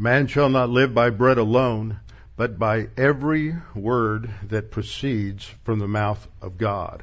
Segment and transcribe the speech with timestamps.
[0.00, 1.98] Man shall not live by bread alone,
[2.36, 7.02] but by every word that proceeds from the mouth of God.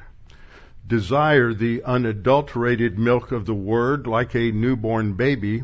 [0.88, 5.64] Desire the unadulterated milk of the word like a newborn baby,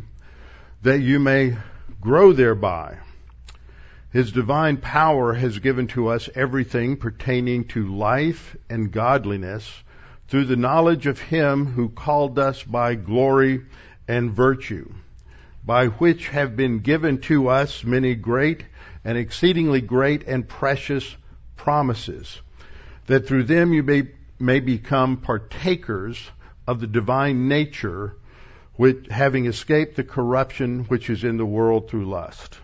[0.81, 1.55] that you may
[2.02, 2.97] grow thereby.
[4.11, 9.84] His divine power has given to us everything pertaining to life and godliness
[10.27, 13.61] through the knowledge of Him who called us by glory
[14.05, 14.93] and virtue,
[15.63, 18.65] by which have been given to us many great
[19.03, 21.15] and exceedingly great and precious
[21.55, 22.41] promises,
[23.05, 24.07] that through them you may,
[24.39, 26.29] may become partakers
[26.67, 28.16] of the divine nature,
[28.75, 32.59] which, having escaped the corruption which is in the world through lust.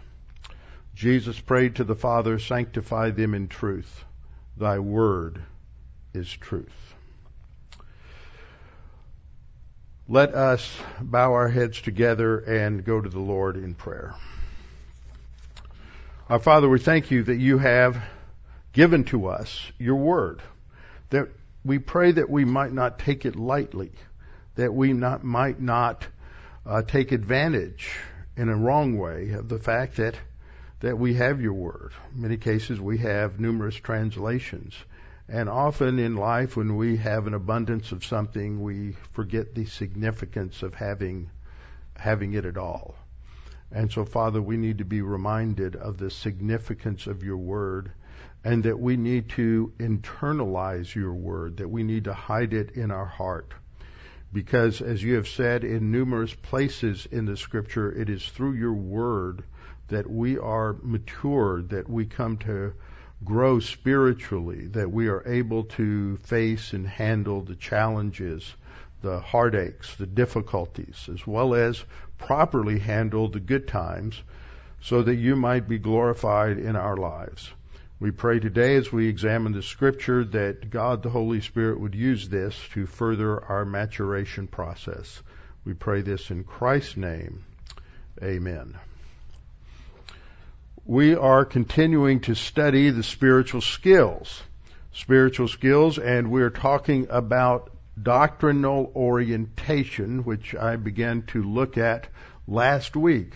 [0.96, 4.04] Jesus prayed to the Father, sanctify them in truth.
[4.58, 5.44] Thy word
[6.14, 6.87] is truth.
[10.10, 10.66] Let us
[11.02, 14.16] bow our heads together and go to the Lord in prayer.
[16.30, 18.02] Our Father, we thank you that you have
[18.72, 20.42] given to us your word.
[21.10, 21.28] That
[21.66, 23.92] we pray that we might not take it lightly,
[24.56, 26.08] that we not, might not
[26.66, 27.92] uh, take advantage
[28.38, 30.16] in a wrong way of the fact that
[30.80, 31.92] that we have your word.
[32.16, 34.74] In many cases, we have numerous translations.
[35.30, 40.64] And often in life, when we have an abundance of something, we forget the significance
[40.64, 41.30] of having,
[41.98, 42.96] having it at all.
[43.70, 47.92] And so, Father, we need to be reminded of the significance of your word
[48.46, 52.92] and that we need to internalize your word, that we need to hide it in
[52.92, 53.54] our heart.
[54.32, 58.74] Because as you have said in numerous places in the scripture, it is through your
[58.74, 59.44] word
[59.90, 62.74] that we are matured, that we come to
[63.24, 68.56] grow spiritually, that we are able to face and handle the challenges,
[69.02, 71.84] the heartaches, the difficulties, as well as
[72.18, 74.22] properly handle the good times
[74.82, 77.52] so that you might be glorified in our lives.
[78.00, 82.30] We pray today as we examine the scripture that God the Holy Spirit would use
[82.30, 85.24] this to further our maturation process.
[85.66, 87.44] We pray this in Christ's name.
[88.22, 88.78] Amen
[90.88, 94.42] we are continuing to study the spiritual skills.
[94.94, 97.72] Spiritual skills, and we're talking about
[98.02, 102.08] doctrinal orientation, which I began to look at
[102.48, 103.34] last week.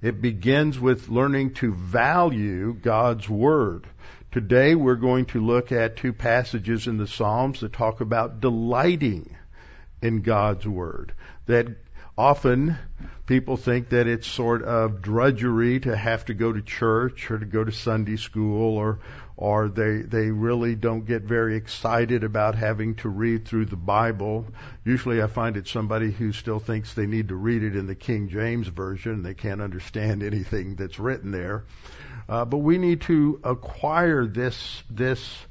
[0.00, 3.86] It begins with learning to value God's Word.
[4.32, 9.36] Today we're going to look at two passages in the Psalms that talk about delighting
[10.00, 11.12] in God's Word.
[11.44, 11.68] That
[12.16, 12.78] often
[13.26, 17.46] people think that it's sort of drudgery to have to go to church or to
[17.46, 19.00] go to Sunday school or
[19.36, 24.46] or they they really don't get very excited about having to read through the Bible.
[24.84, 27.94] Usually I find it somebody who still thinks they need to read it in the
[27.94, 29.12] King James version.
[29.12, 31.64] and They can't understand anything that's written there.
[32.28, 35.45] Uh, but we need to acquire this this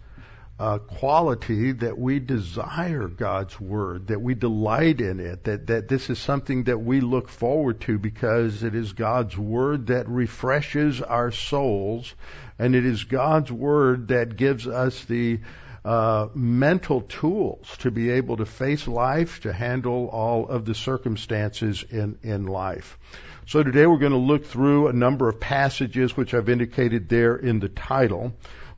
[0.58, 6.10] uh, quality that we desire God's word, that we delight in it, that, that this
[6.10, 11.32] is something that we look forward to because it is God's word that refreshes our
[11.32, 12.14] souls,
[12.58, 15.40] and it is God's word that gives us the
[15.84, 21.84] uh, mental tools to be able to face life, to handle all of the circumstances
[21.90, 22.98] in, in life.
[23.46, 27.36] So today we're going to look through a number of passages which I've indicated there
[27.36, 28.34] in the title.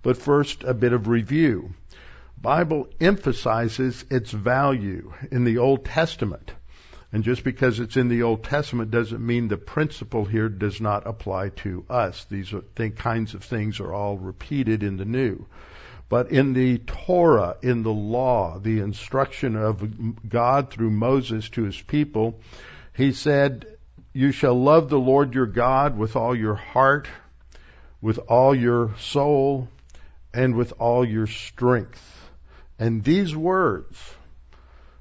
[0.08, 1.74] But first, a bit of review.
[2.42, 6.54] Bible emphasizes its value in the Old Testament.
[7.12, 11.06] And just because it's in the Old Testament doesn't mean the principle here does not
[11.06, 12.24] apply to us.
[12.24, 12.54] These
[12.96, 15.46] kinds of things are all repeated in the New.
[16.08, 21.82] But in the Torah, in the law, the instruction of God through Moses to his
[21.82, 22.40] people,
[22.96, 23.66] he said,
[24.14, 27.10] You shall love the Lord your God with all your heart,
[28.00, 29.68] with all your soul,
[30.38, 32.30] and with all your strength.
[32.78, 33.98] And these words,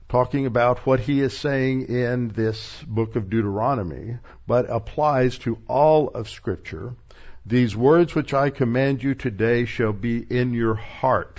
[0.09, 4.17] talking about what he is saying in this book of Deuteronomy,
[4.47, 6.95] but applies to all of scripture,
[7.45, 11.39] these words which I command you today shall be in your heart.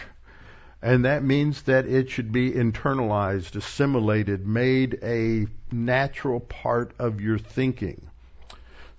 [0.79, 7.39] And that means that it should be internalized, assimilated, made a natural part of your
[7.39, 8.07] thinking.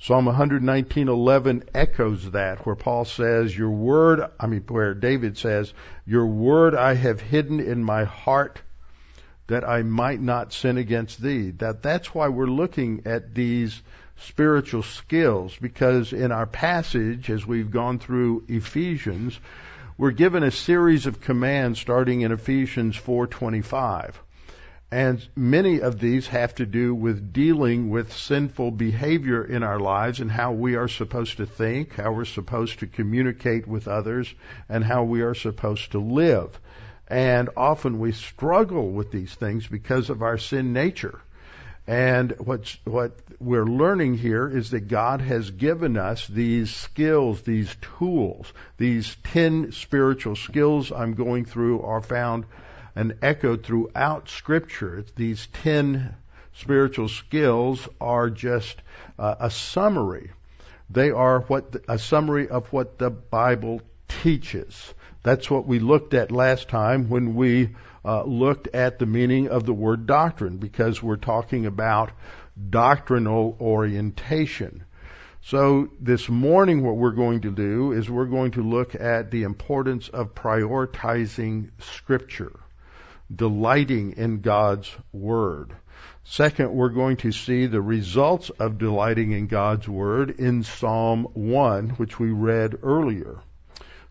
[0.01, 5.75] Psalm 119:11 echoes that, where Paul says, "Your word," I mean, where David says,
[6.07, 8.63] "Your word I have hidden in my heart,
[9.49, 13.83] that I might not sin against thee." That that's why we're looking at these
[14.15, 19.41] spiritual skills, because in our passage, as we've gone through Ephesians,
[19.97, 24.15] we're given a series of commands starting in Ephesians 4:25.
[24.91, 30.21] And many of these have to do with dealing with sinful behavior in our lives
[30.21, 34.35] and how we are supposed to think, how we're supposed to communicate with others,
[34.67, 36.59] and how we are supposed to live.
[37.07, 41.21] And often we struggle with these things because of our sin nature.
[41.87, 47.75] And what's, what we're learning here is that God has given us these skills, these
[47.99, 52.45] tools, these ten spiritual skills I'm going through are found
[52.99, 55.05] and echoed throughout Scripture.
[55.15, 56.17] These ten
[56.55, 58.77] spiritual skills are just
[59.17, 60.33] uh, a summary.
[60.91, 64.95] They are what the, a summary of what the Bible teaches.
[65.23, 69.65] That's what we looked at last time when we uh, looked at the meaning of
[69.65, 72.11] the word doctrine, because we're talking about
[72.69, 74.83] doctrinal orientation.
[75.43, 79.45] So this morning what we're going to do is we're going to look at the
[79.45, 82.59] importance of prioritizing scripture
[83.35, 85.75] delighting in God's Word.
[86.25, 91.91] Second, we're going to see the results of delighting in God's Word in Psalm 1,
[91.91, 93.39] which we read earlier.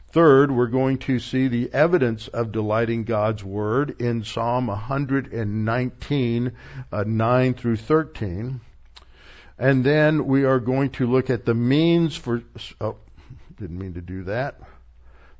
[0.10, 6.52] Third, we're going to see the evidence of delighting God's Word in Psalm 119,
[6.92, 8.62] uh, 9 through 13.
[9.60, 12.42] And then we are going to look at the means for,
[12.80, 12.96] oh,
[13.58, 14.60] didn't mean to do that.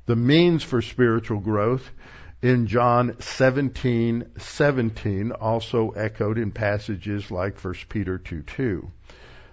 [0.06, 1.90] The means for spiritual growth
[2.40, 8.90] in John 17:17, also echoed in passages like 1 Peter 2:2.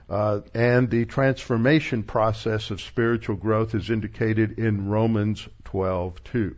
[0.08, 6.54] Uh, and the transformation process of spiritual growth is indicated in Romans 12:2.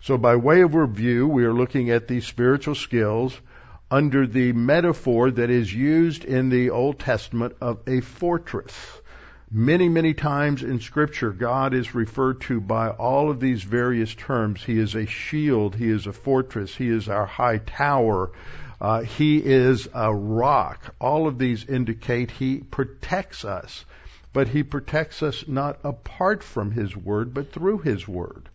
[0.00, 3.40] So by way of review, we are looking at these spiritual skills
[3.88, 8.74] under the metaphor that is used in the Old Testament of a fortress.
[9.52, 14.64] Many, many times in Scripture, God is referred to by all of these various terms.
[14.64, 18.32] He is a shield, He is a fortress, He is our high tower,
[18.80, 20.96] uh, He is a rock.
[21.00, 23.84] All of these indicate He protects us.
[24.32, 28.48] But He protects us not apart from His Word, but through His Word.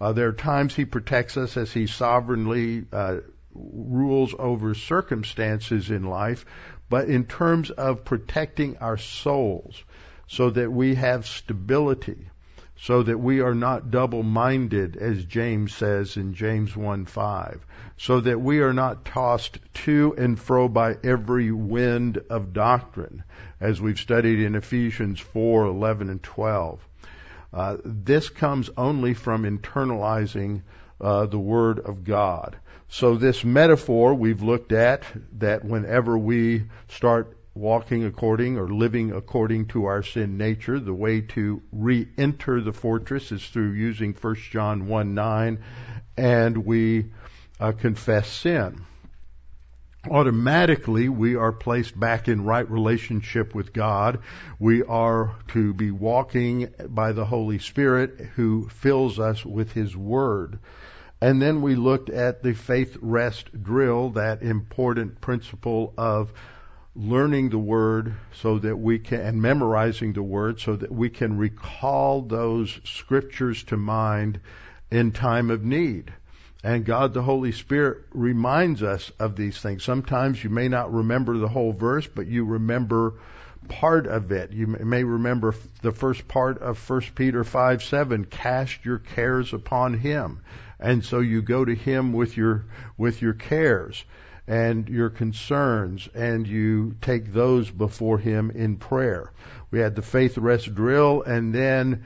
[0.00, 3.16] Uh, there are times He protects us as He sovereignly uh,
[3.52, 6.46] rules over circumstances in life,
[6.88, 9.82] but in terms of protecting our souls,
[10.26, 12.28] so that we have stability,
[12.76, 17.60] so that we are not double-minded, as James says in James 1:5,
[17.96, 23.22] so that we are not tossed to and fro by every wind of doctrine,
[23.60, 26.86] as we've studied in Ephesians 4:11 and 12.
[27.52, 30.62] Uh, this comes only from internalizing
[31.00, 32.56] uh, the Word of God.
[32.88, 35.02] So this metaphor we've looked at
[35.38, 40.78] that whenever we start walking according or living according to our sin nature.
[40.78, 45.58] The way to re-enter the fortress is through using 1 John 1 9
[46.16, 47.06] and we
[47.58, 48.82] uh, confess sin.
[50.08, 54.20] Automatically, we are placed back in right relationship with God.
[54.58, 60.60] We are to be walking by the Holy Spirit who fills us with His Word.
[61.20, 66.32] And then we looked at the faith rest drill, that important principle of
[66.96, 71.36] learning the word so that we can and memorizing the word so that we can
[71.36, 74.40] recall those scriptures to mind
[74.90, 76.10] in time of need.
[76.64, 79.84] And God the Holy Spirit reminds us of these things.
[79.84, 83.14] Sometimes you may not remember the whole verse, but you remember
[83.68, 84.52] part of it.
[84.52, 89.94] You may remember the first part of 1 Peter 5 7, cast your cares upon
[89.94, 90.40] him.
[90.80, 92.64] And so you go to him with your,
[92.96, 94.04] with your cares
[94.46, 99.32] and your concerns, and you take those before Him in prayer.
[99.70, 102.04] We had the faith rest drill, and then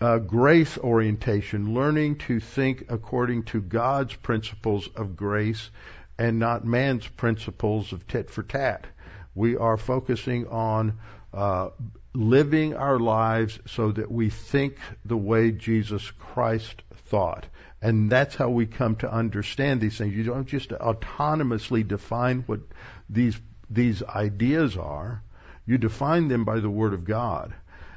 [0.00, 5.70] uh, grace orientation, learning to think according to God's principles of grace
[6.18, 8.86] and not man's principles of tit for tat.
[9.34, 10.98] We are focusing on
[11.32, 11.70] uh,
[12.12, 17.46] living our lives so that we think the way Jesus Christ thought.
[17.80, 20.14] And that's how we come to understand these things.
[20.14, 22.60] You don't just autonomously define what
[23.08, 23.38] these,
[23.70, 25.22] these ideas are.
[25.66, 27.54] You define them by the Word of God.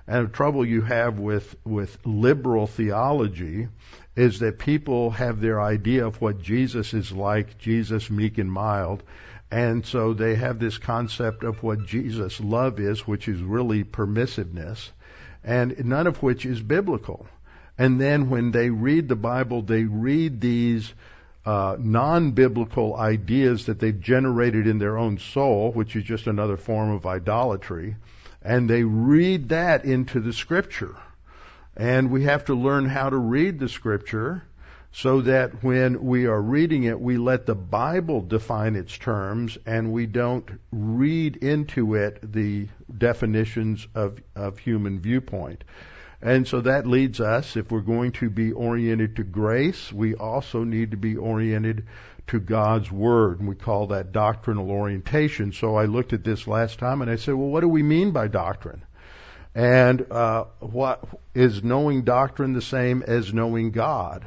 [0.07, 3.69] And the trouble you have with, with liberal theology
[4.15, 9.03] is that people have their idea of what Jesus is like, Jesus meek and mild,
[9.51, 14.91] and so they have this concept of what Jesus' love is, which is really permissiveness,
[15.43, 17.27] and none of which is biblical.
[17.81, 20.93] And then when they read the Bible, they read these
[21.47, 26.91] uh, non-biblical ideas that they've generated in their own soul, which is just another form
[26.91, 27.95] of idolatry,
[28.43, 30.95] and they read that into the Scripture.
[31.75, 34.43] And we have to learn how to read the Scripture
[34.91, 39.91] so that when we are reading it, we let the Bible define its terms and
[39.91, 45.63] we don't read into it the definitions of, of human viewpoint.
[46.21, 50.63] And so that leads us, if we're going to be oriented to grace, we also
[50.63, 51.87] need to be oriented
[52.27, 53.39] to God's Word.
[53.39, 55.51] And we call that doctrinal orientation.
[55.51, 58.11] So I looked at this last time and I said, well, what do we mean
[58.11, 58.83] by doctrine?
[59.55, 64.25] And uh, what is knowing doctrine the same as knowing God?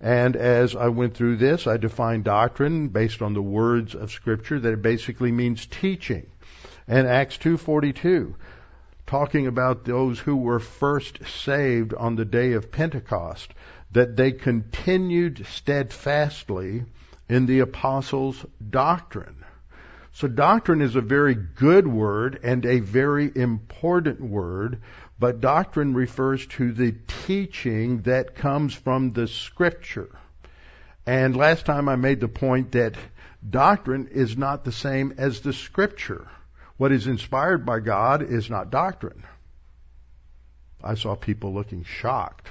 [0.00, 4.58] And as I went through this, I defined doctrine based on the words of Scripture
[4.58, 6.26] that it basically means teaching.
[6.86, 8.34] And Acts 2:42,
[9.10, 13.52] talking about those who were first saved on the day of Pentecost,
[13.90, 16.84] that they continued steadfastly
[17.28, 19.44] in the apostles' doctrine.
[20.12, 24.80] So doctrine is a very good word and a very important word,
[25.18, 26.94] but doctrine refers to the
[27.26, 30.16] teaching that comes from the scripture.
[31.04, 32.94] And last time I made the point that
[33.48, 36.28] doctrine is not the same as the scripture.
[36.80, 39.22] What is inspired by God is not doctrine.
[40.82, 42.48] I saw people looking shocked.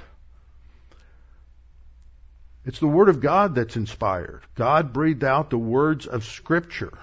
[2.64, 4.42] It's the Word of God that's inspired.
[4.54, 6.96] God breathed out the words of Scripture.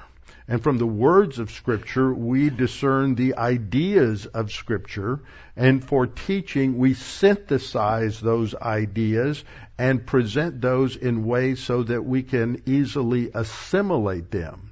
[0.48, 5.20] And from the words of Scripture, we discern the ideas of Scripture.
[5.58, 9.44] And for teaching, we synthesize those ideas
[9.78, 14.67] and present those in ways so that we can easily assimilate them.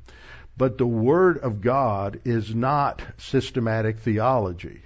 [0.58, 4.82] But the Word of God is not systematic theology.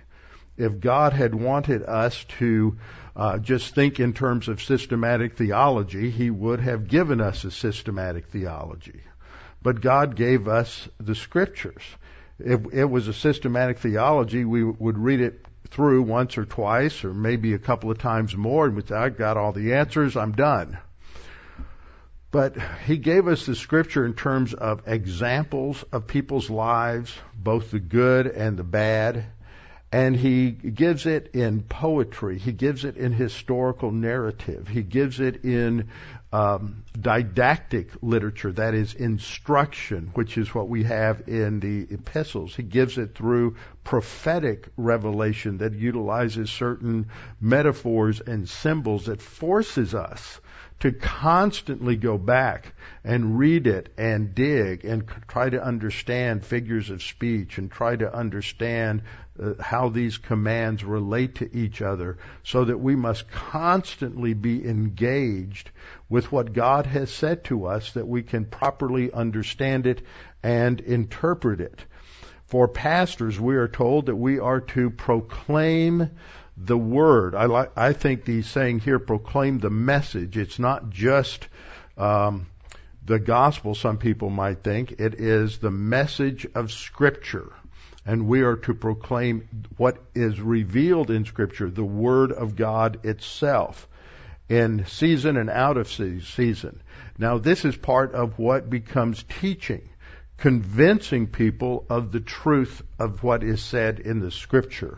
[0.57, 2.77] If God had wanted us to
[3.15, 8.27] uh, just think in terms of systematic theology, He would have given us a systematic
[8.27, 9.01] theology
[9.61, 11.83] but God gave us the scriptures.
[12.39, 17.13] If it was a systematic theology, we would read it through once or twice, or
[17.13, 20.77] maybe a couple of times more, and with I got all the answers, I'm done.
[22.31, 22.55] But
[22.85, 28.27] he gave us the scripture in terms of examples of people's lives, both the good
[28.27, 29.25] and the bad.
[29.91, 32.37] And he gives it in poetry.
[32.37, 34.67] He gives it in historical narrative.
[34.67, 35.89] He gives it in
[36.31, 42.55] um, didactic literature, that is instruction, which is what we have in the epistles.
[42.55, 47.07] He gives it through prophetic revelation that utilizes certain
[47.41, 50.39] metaphors and symbols that forces us
[50.81, 57.03] to constantly go back and read it and dig and try to understand figures of
[57.03, 59.01] speech and try to understand
[59.41, 65.71] uh, how these commands relate to each other so that we must constantly be engaged
[66.09, 70.01] with what God has said to us that we can properly understand it
[70.43, 71.83] and interpret it.
[72.45, 76.09] For pastors, we are told that we are to proclaim
[76.57, 77.35] the word.
[77.35, 80.37] I like, I think the saying here, proclaim the message.
[80.37, 81.47] It's not just,
[81.97, 82.47] um,
[83.05, 84.99] the gospel, some people might think.
[84.99, 87.51] It is the message of scripture.
[88.09, 89.47] And we are to proclaim
[89.77, 93.87] what is revealed in scripture, the word of God itself
[94.49, 96.81] in season and out of season.
[97.19, 99.87] Now this is part of what becomes teaching,
[100.37, 104.97] convincing people of the truth of what is said in the scripture,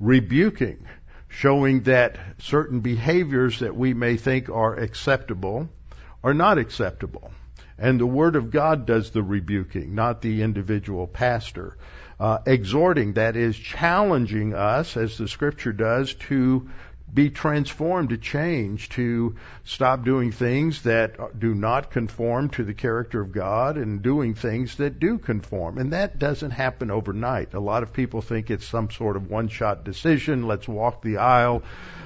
[0.00, 0.86] rebuking,
[1.28, 5.68] showing that certain behaviors that we may think are acceptable
[6.24, 7.30] are not acceptable.
[7.78, 11.76] And the Word of God does the rebuking, not the individual pastor.
[12.20, 16.68] Uh, exhorting, that is, challenging us, as the Scripture does, to
[17.12, 19.34] be transformed, to change, to
[19.64, 24.76] stop doing things that do not conform to the character of God and doing things
[24.76, 25.78] that do conform.
[25.78, 27.54] And that doesn't happen overnight.
[27.54, 30.46] A lot of people think it's some sort of one shot decision.
[30.46, 31.62] Let's walk the aisle,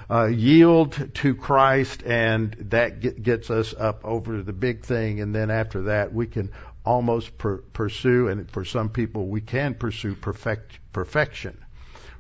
[0.09, 5.21] uh, yield to Christ, and that get, gets us up over the big thing.
[5.21, 6.51] And then after that, we can
[6.85, 11.57] almost per- pursue, and for some people, we can pursue perfect, perfection.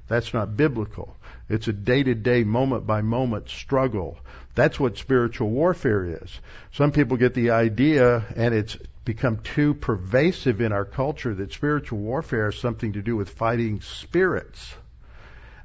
[0.08, 1.16] That's not biblical.
[1.48, 4.18] It's a day to day, moment by moment struggle.
[4.54, 6.40] That's what spiritual warfare is.
[6.72, 11.98] Some people get the idea, and it's become too pervasive in our culture, that spiritual
[11.98, 14.74] warfare is something to do with fighting spirits.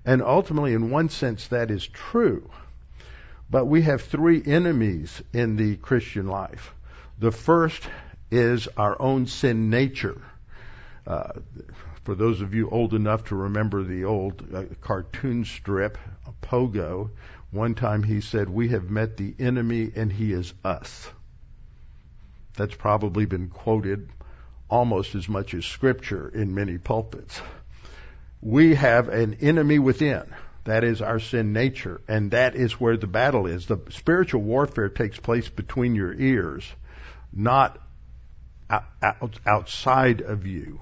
[0.06, 2.50] And ultimately, in one sense, that is true.
[3.50, 6.74] But we have three enemies in the Christian life.
[7.20, 7.88] The first
[8.32, 10.22] is our own sin nature.
[11.06, 11.34] Uh,
[12.04, 15.98] for those of you old enough to remember the old uh, cartoon strip,
[16.42, 17.10] Pogo,
[17.52, 21.10] one time he said, We have met the enemy and he is us.
[22.56, 24.10] That's probably been quoted
[24.70, 27.40] almost as much as scripture in many pulpits.
[28.42, 30.24] We have an enemy within.
[30.66, 33.68] That is our sin nature, and that is where the battle is.
[33.68, 36.70] The spiritual warfare takes place between your ears,
[37.32, 37.80] not
[38.70, 40.80] outside of you.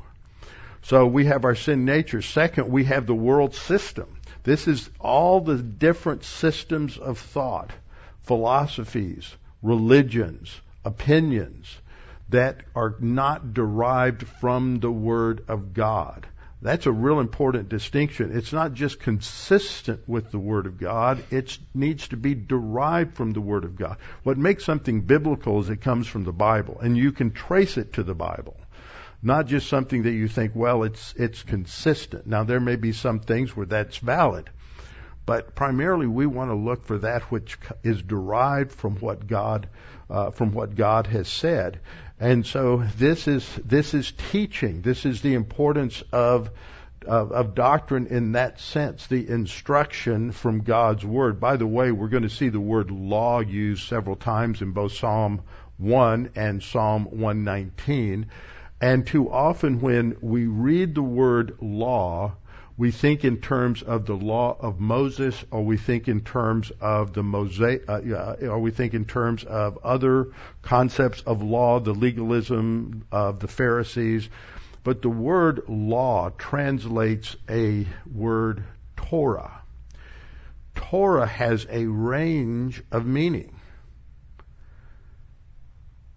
[0.84, 2.22] So we have our sin nature.
[2.22, 4.18] Second, we have the world system.
[4.44, 7.72] This is all the different systems of thought,
[8.24, 11.76] philosophies, religions, opinions
[12.30, 16.28] that are not derived from the Word of God.
[16.66, 18.36] That's a real important distinction.
[18.36, 23.34] It's not just consistent with the Word of God, it needs to be derived from
[23.34, 23.98] the Word of God.
[24.24, 27.94] What makes something biblical is it comes from the Bible, and you can trace it
[27.94, 28.58] to the Bible
[29.22, 32.28] not just something that you think, well, it's it's consistent.
[32.28, 34.50] Now there may be some things where that's valid,
[35.26, 39.68] but primarily we want to look for that which is derived from what God
[40.10, 41.80] uh, from what God has said.
[42.20, 44.82] And so this is this is teaching.
[44.82, 46.50] This is the importance of
[47.06, 51.40] of, of, doctrine in that sense, the instruction from God's Word.
[51.40, 54.94] By the way, we're going to see the word law used several times in both
[54.94, 55.42] Psalm
[55.78, 58.26] 1 and Psalm 119.
[58.82, 62.36] And too often when we read the word law,
[62.78, 67.14] we think in terms of the law of Moses, or we think in terms of
[67.14, 68.02] the Mosaic, uh,
[68.42, 70.28] or we think in terms of other
[70.62, 74.28] concepts of law, the legalism of the Pharisees.
[74.84, 78.64] But the word law translates a word
[78.98, 79.62] Torah.
[80.76, 83.55] Torah has a range of meaning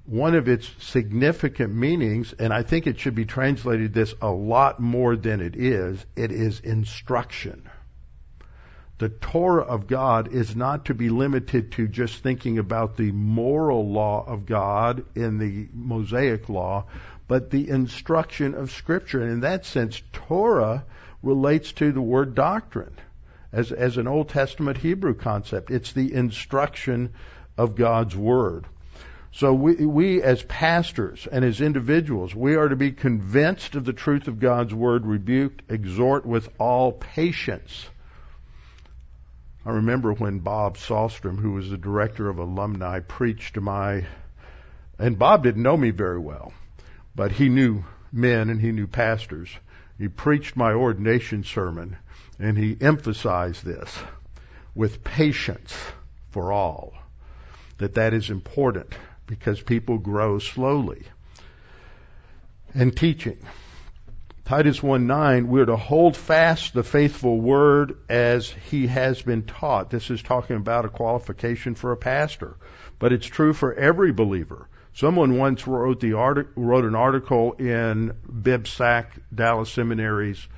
[0.09, 4.81] one of its significant meanings, and I think it should be translated this a lot
[4.81, 7.69] more than it is, it is instruction.
[8.97, 13.93] The Torah of God is not to be limited to just thinking about the moral
[13.93, 16.87] law of God in the Mosaic law,
[17.29, 19.21] but the instruction of Scripture.
[19.21, 20.87] And in that sense, Torah
[21.23, 22.97] relates to the word doctrine
[23.53, 25.71] as, as an Old Testament Hebrew concept.
[25.71, 27.13] It's the instruction
[27.59, 28.67] of God's Word.
[29.33, 33.93] So we, we as pastors and as individuals, we are to be convinced of the
[33.93, 37.87] truth of God's word, rebuked, exhort with all patience.
[39.67, 44.07] I remember when Bob Salstrom, who was the director of alumni, preached to my,
[44.99, 46.53] and Bob didn't know me very well,
[47.15, 49.51] but he knew men and he knew pastors.
[49.99, 51.97] He preached my ordination sermon
[52.39, 53.99] and he emphasized this
[54.75, 55.77] with patience
[56.31, 56.95] for all,
[57.77, 58.97] that that is important
[59.29, 61.03] because people grow slowly.
[62.75, 63.39] And teaching.
[64.45, 69.91] Titus 1 9, we're to hold fast the faithful word as he has been taught.
[69.91, 72.57] This is talking about a qualification for a pastor,
[72.99, 74.69] but it's true for every believer.
[74.95, 80.49] Someone once wrote the artic- wrote an article in BibSac, Dallas Seminary's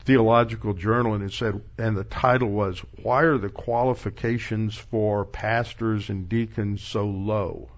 [0.00, 6.10] theological journal, and it said, and the title was, "Why are the qualifications for pastors
[6.10, 7.70] and deacons so low?"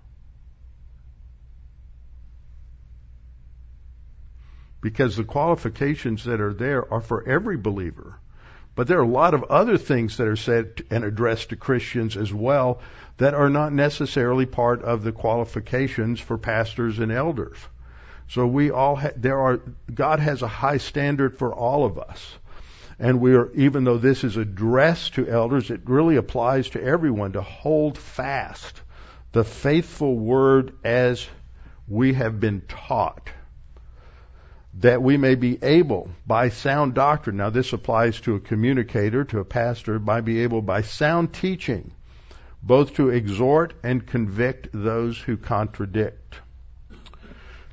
[4.81, 8.17] Because the qualifications that are there are for every believer.
[8.75, 12.17] But there are a lot of other things that are said and addressed to Christians
[12.17, 12.81] as well
[13.19, 17.59] that are not necessarily part of the qualifications for pastors and elders.
[18.29, 19.61] So we all ha- there are
[19.93, 22.39] God has a high standard for all of us.
[22.99, 27.33] And we are even though this is addressed to elders, it really applies to everyone
[27.33, 28.81] to hold fast
[29.33, 31.27] the faithful word as
[31.89, 33.31] we have been taught
[34.75, 39.41] that we may be able by sound doctrine, now this applies to a communicator, to
[39.41, 41.93] a pastor, by be able by sound teaching,
[42.63, 46.37] both to exhort and convict those who contradict.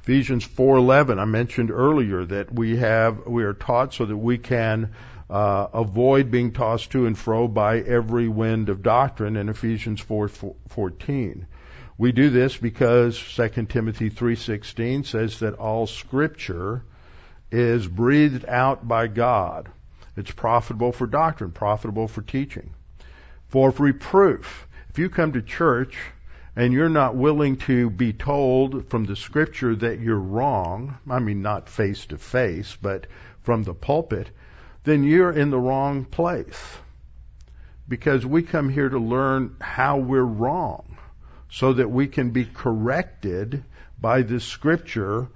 [0.01, 4.91] Ephesians 4:11 I mentioned earlier that we have we are taught so that we can
[5.29, 11.45] uh, avoid being tossed to and fro by every wind of doctrine in Ephesians 4:14.
[11.99, 16.83] We do this because 2 Timothy 3:16 says that all scripture
[17.51, 19.69] is breathed out by God.
[20.15, 22.69] It's profitable for doctrine, profitable for teaching.
[23.47, 24.67] For reproof.
[24.89, 25.97] If you come to church
[26.55, 31.41] and you're not willing to be told from the scripture that you're wrong, I mean
[31.41, 33.07] not face to face, but
[33.41, 34.29] from the pulpit,
[34.83, 36.77] then you're in the wrong place.
[37.89, 40.96] Because we come here to learn how we're wrong
[41.49, 43.63] so that we can be corrected
[43.99, 45.27] by the scripture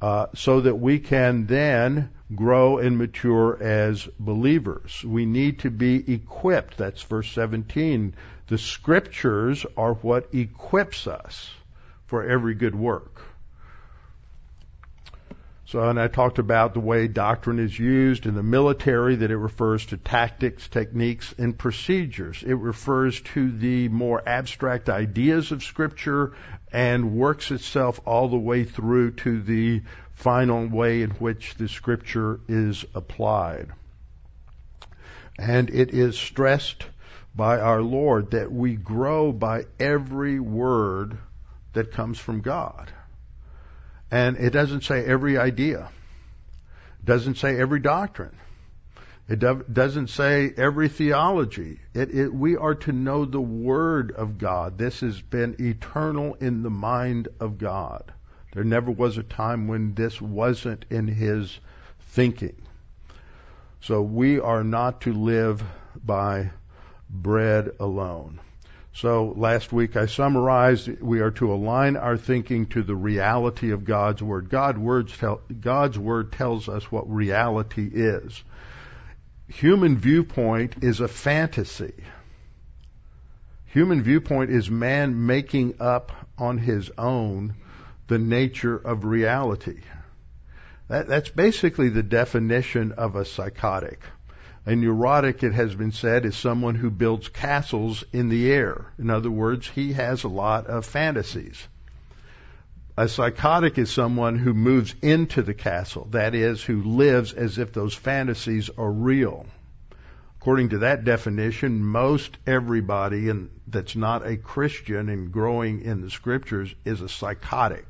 [0.00, 5.04] uh, so that we can then grow and mature as believers.
[5.04, 6.76] We need to be equipped.
[6.76, 8.14] That's verse 17.
[8.46, 11.50] The scriptures are what equips us
[12.06, 13.27] for every good work.
[15.68, 19.36] So, and I talked about the way doctrine is used in the military, that it
[19.36, 22.42] refers to tactics, techniques, and procedures.
[22.42, 26.32] It refers to the more abstract ideas of Scripture
[26.72, 29.82] and works itself all the way through to the
[30.14, 33.68] final way in which the Scripture is applied.
[35.38, 36.86] And it is stressed
[37.36, 41.18] by our Lord that we grow by every word
[41.74, 42.90] that comes from God.
[44.10, 45.90] And it doesn't say every idea.
[47.00, 48.36] It doesn't say every doctrine.
[49.28, 51.80] It do, doesn't say every theology.
[51.92, 54.78] It, it, we are to know the Word of God.
[54.78, 58.10] This has been eternal in the mind of God.
[58.54, 61.60] There never was a time when this wasn't in His
[62.00, 62.56] thinking.
[63.82, 65.62] So we are not to live
[66.02, 66.50] by
[67.10, 68.40] bread alone.
[68.94, 73.84] So last week I summarized we are to align our thinking to the reality of
[73.84, 74.48] God's Word.
[74.48, 78.42] God words tell, God's Word tells us what reality is.
[79.48, 81.94] Human viewpoint is a fantasy.
[83.66, 87.54] Human viewpoint is man making up on his own
[88.08, 89.80] the nature of reality.
[90.88, 94.00] That, that's basically the definition of a psychotic.
[94.68, 98.84] A neurotic, it has been said, is someone who builds castles in the air.
[98.98, 101.66] In other words, he has a lot of fantasies.
[102.94, 107.72] A psychotic is someone who moves into the castle, that is, who lives as if
[107.72, 109.46] those fantasies are real.
[110.38, 116.10] According to that definition, most everybody in, that's not a Christian and growing in the
[116.10, 117.86] scriptures is a psychotic.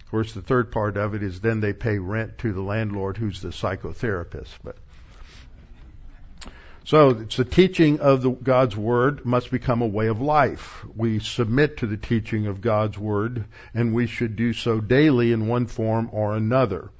[0.00, 3.16] Of course, the third part of it is then they pay rent to the landlord
[3.16, 4.58] who's the psychotherapist.
[4.64, 4.76] But
[6.90, 10.84] so it's the teaching of the, God's Word must become a way of life.
[10.96, 15.46] We submit to the teaching of God's Word, and we should do so daily in
[15.46, 16.90] one form or another.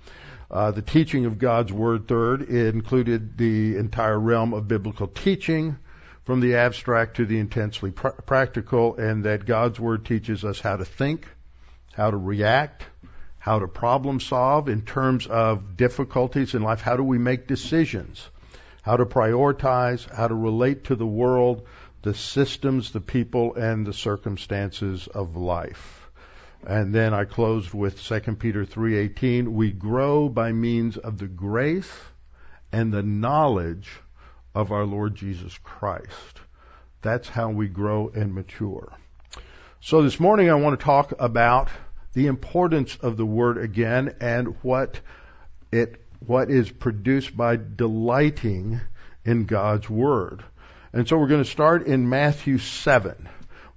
[0.49, 5.77] Uh, the teaching of God's Word, third, included the entire realm of biblical teaching,
[6.23, 10.77] from the abstract to the intensely pr- practical, and that God's Word teaches us how
[10.77, 11.27] to think,
[11.95, 12.85] how to react,
[13.41, 16.81] how to problem solve in terms of difficulties in life.
[16.81, 18.31] How do we make decisions?
[18.83, 21.67] How to prioritize, how to relate to the world,
[22.03, 26.11] the systems, the people, and the circumstances of life.
[26.67, 31.91] And then I closed with 2 Peter 3:18, we grow by means of the grace
[32.73, 33.91] and the knowledge
[34.55, 36.41] of our Lord Jesus Christ.
[37.03, 38.93] That's how we grow and mature.
[39.81, 41.71] So this morning I want to talk about
[42.13, 45.01] the importance of the word again and what
[45.73, 48.81] it what is produced by delighting
[49.25, 50.45] in God's Word.
[50.93, 53.29] And so we're going to start in Matthew 7.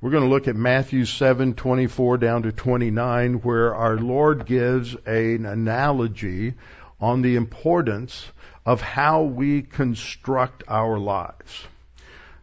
[0.01, 4.95] We're going to look at Matthew 7, 24 down to 29, where our Lord gives
[5.05, 6.55] an analogy
[6.99, 8.25] on the importance
[8.65, 11.65] of how we construct our lives.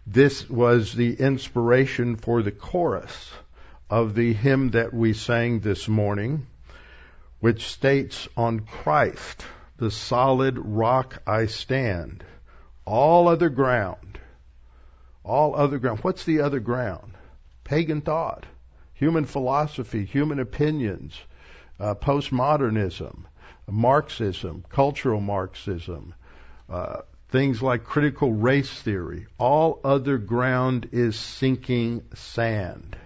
[0.06, 3.30] This was the inspiration for the chorus
[3.90, 6.46] of the hymn that we sang this morning,
[7.40, 9.44] which states on Christ
[9.80, 12.22] the solid rock I stand.
[12.84, 14.20] All other ground,
[15.24, 16.00] all other ground.
[16.00, 17.14] What's the other ground?
[17.64, 18.44] Pagan thought,
[18.92, 21.18] human philosophy, human opinions,
[21.78, 23.24] uh, postmodernism,
[23.66, 26.14] Marxism, cultural Marxism,
[26.68, 26.98] uh,
[27.30, 29.28] things like critical race theory.
[29.38, 32.96] All other ground is sinking sand.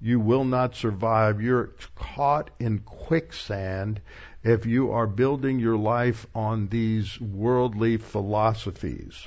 [0.00, 1.40] You will not survive.
[1.40, 4.00] You're caught in quicksand
[4.46, 9.26] if you are building your life on these worldly philosophies.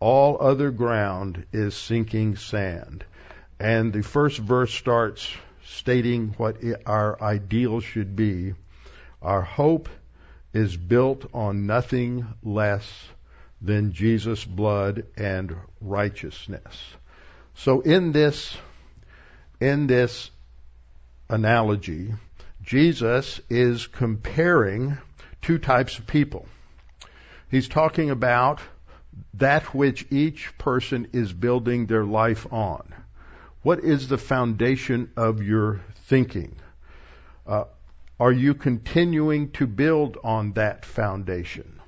[0.00, 3.04] All other ground is sinking sand.
[3.60, 5.30] And the first verse starts
[5.66, 8.54] stating what our ideal should be.
[9.20, 9.90] Our hope
[10.54, 12.90] is built on nothing less
[13.60, 16.82] than Jesus' blood and righteousness.
[17.56, 18.56] So in this,
[19.60, 20.30] in this
[21.28, 22.14] analogy,
[22.72, 24.96] Jesus is comparing
[25.42, 26.46] two types of people.
[27.50, 28.60] He's talking about
[29.34, 32.94] that which each person is building their life on.
[33.60, 36.56] What is the foundation of your thinking?
[37.46, 37.64] Uh,
[38.18, 41.78] are you continuing to build on that foundation?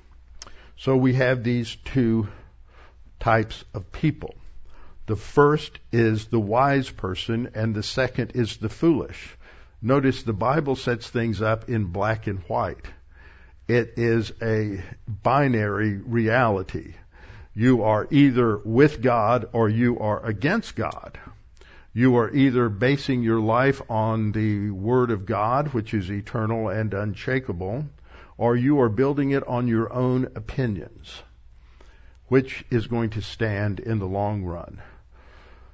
[0.77, 2.27] So we have these two
[3.19, 4.35] types of people.
[5.07, 9.35] The first is the wise person and the second is the foolish.
[9.85, 12.87] Notice the Bible sets things up in black and white.
[13.67, 16.95] It is a binary reality.
[17.53, 21.19] You are either with God or you are against God.
[21.93, 26.91] You are either basing your life on the Word of God, which is eternal and
[26.91, 27.85] unshakable,
[28.39, 31.21] or you are building it on your own opinions,
[32.27, 34.81] which is going to stand in the long run.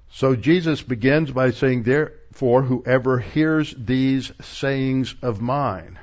[0.10, 1.84] So Jesus begins by saying,
[2.32, 6.00] Therefore, whoever hears these sayings of mine.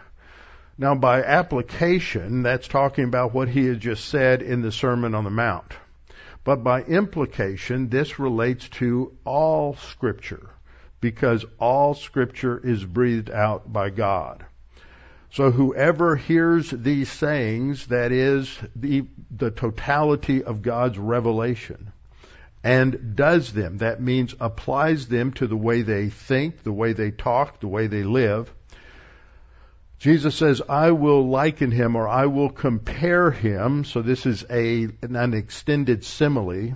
[0.77, 5.25] Now, by application, that's talking about what he had just said in the Sermon on
[5.25, 5.73] the Mount.
[6.45, 10.51] But by implication, this relates to all scripture
[11.01, 14.45] because all scripture is breathed out by God.
[15.33, 21.91] So whoever hears these sayings, that is the, the totality of God's revelation,
[22.65, 27.11] and does them, that means applies them to the way they think, the way they
[27.11, 28.53] talk, the way they live,
[29.99, 33.85] Jesus says, I will liken him or I will compare him.
[33.85, 36.75] So this is a, an extended simile.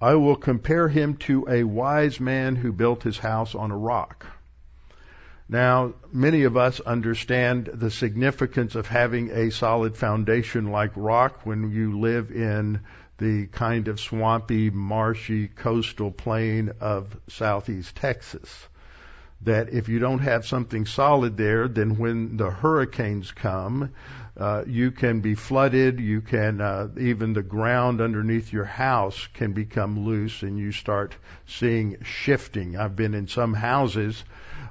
[0.00, 4.26] I will compare him to a wise man who built his house on a rock.
[5.48, 11.70] Now, many of us understand the significance of having a solid foundation like rock when
[11.70, 12.80] you live in
[13.18, 18.68] the kind of swampy, marshy coastal plain of southeast Texas
[19.44, 23.92] that if you don't have something solid there, then when the hurricanes come,
[24.36, 26.00] uh, you can be flooded.
[26.00, 31.14] You can uh, even the ground underneath your house can become loose, and you start
[31.46, 32.76] seeing shifting.
[32.76, 34.22] I've been in some houses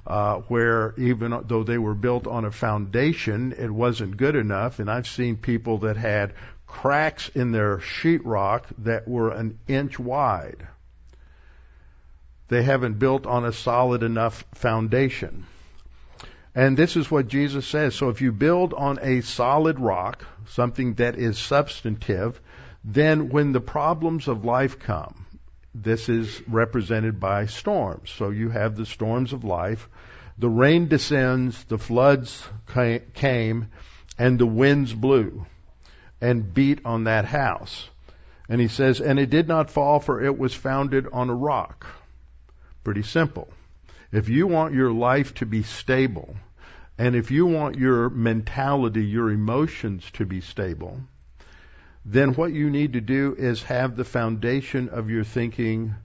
[0.08, 4.90] uh, where even though they were built on a foundation, it wasn't good enough, and
[4.90, 6.34] I've seen people that had
[6.72, 10.68] cracks in their sheetrock that were an inch wide
[12.52, 15.46] they haven't built on a solid enough foundation.
[16.54, 17.96] And this is what Jesus says.
[17.96, 22.42] So if you build on a solid rock, something that is substantive,
[22.84, 25.26] then when the problems of life come,
[25.74, 28.10] this is represented by storms.
[28.10, 29.88] So you have the storms of life.
[30.38, 32.46] The rain descends, the floods
[33.14, 33.68] came,
[34.20, 35.46] and the winds blew
[36.22, 37.90] and beat on that house.
[38.48, 41.88] And he says, and it did not fall for it was founded on a rock.
[42.84, 43.50] Pretty simple.
[44.12, 46.36] If you want your life to be stable,
[46.98, 51.00] and if you want your mentality, your emotions to be stable,
[52.06, 55.96] then what you need to do is have the foundation of your thinking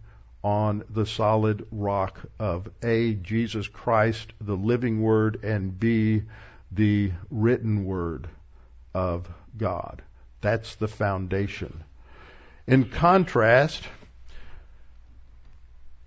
[0.44, 6.22] on the solid rock of A, Jesus Christ, the living word, and B,
[6.70, 8.28] the written word
[8.94, 10.02] of God.
[10.40, 11.84] That's the foundation.
[12.66, 13.82] In contrast,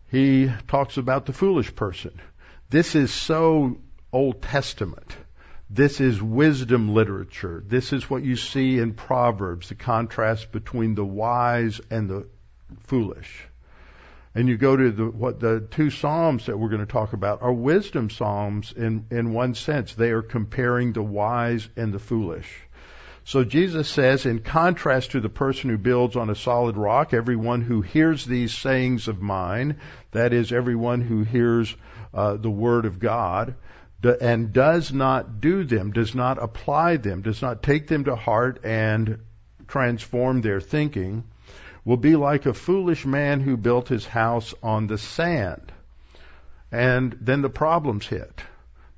[0.09, 2.19] he talks about the foolish person.
[2.69, 3.77] This is so
[4.11, 5.15] Old Testament.
[5.69, 7.63] This is wisdom literature.
[7.65, 12.27] This is what you see in Proverbs, the contrast between the wise and the
[12.87, 13.45] foolish.
[14.33, 17.41] And you go to the what the two psalms that we're going to talk about
[17.41, 19.93] are wisdom psalms in in one sense.
[19.93, 22.47] They are comparing the wise and the foolish.
[23.29, 27.61] So Jesus says, in contrast to the person who builds on a solid rock, everyone
[27.61, 29.79] who hears these sayings of mine,
[30.13, 31.75] that is, everyone who hears
[32.11, 33.53] uh, the word of God,
[34.19, 38.61] and does not do them, does not apply them, does not take them to heart
[38.63, 39.19] and
[39.67, 41.23] transform their thinking,
[41.85, 45.71] will be like a foolish man who built his house on the sand.
[46.71, 48.41] And then the problems hit.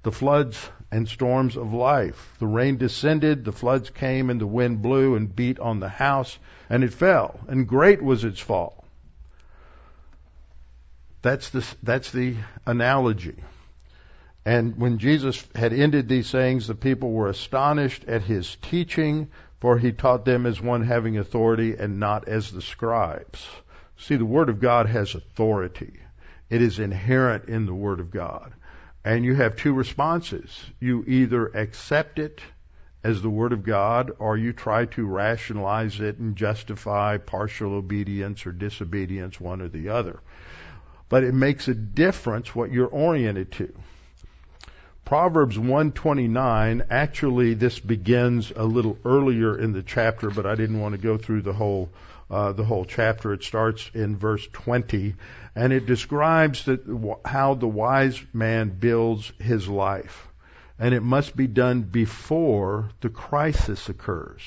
[0.04, 2.36] The floods and storms of life.
[2.40, 6.38] The rain descended, the floods came, and the wind blew and beat on the house,
[6.70, 8.84] and it fell, and great was its fall.
[11.22, 13.36] That's the, that's the analogy.
[14.46, 19.78] And when Jesus had ended these sayings, the people were astonished at his teaching, for
[19.78, 23.48] he taught them as one having authority and not as the scribes.
[23.98, 25.94] See, the Word of God has authority.
[26.50, 28.52] It is inherent in the Word of God.
[29.04, 30.64] And you have two responses.
[30.80, 32.42] You either accept it
[33.04, 38.46] as the Word of God or you try to rationalize it and justify partial obedience
[38.46, 40.20] or disobedience, one or the other.
[41.10, 43.74] But it makes a difference what you're oriented to.
[45.04, 50.94] Proverbs 129, actually this begins a little earlier in the chapter, but I didn't want
[50.94, 51.90] to go through the whole
[52.32, 53.34] uh, the whole chapter.
[53.34, 55.16] It starts in verse 20,
[55.54, 56.68] and it describes
[57.26, 60.28] how the wise man builds his life.
[60.80, 64.42] And it must be done before the crisis occurs.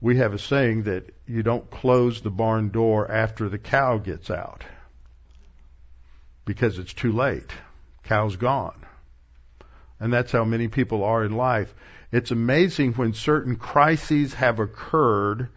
[0.00, 4.30] We have a saying that you don't close the barn door after the cow gets
[4.30, 4.64] out
[6.44, 7.50] because it's too late.
[8.04, 8.84] Cow's gone.
[10.00, 11.72] And that's how many people are in life.
[12.10, 15.48] It's amazing when certain crises have occurred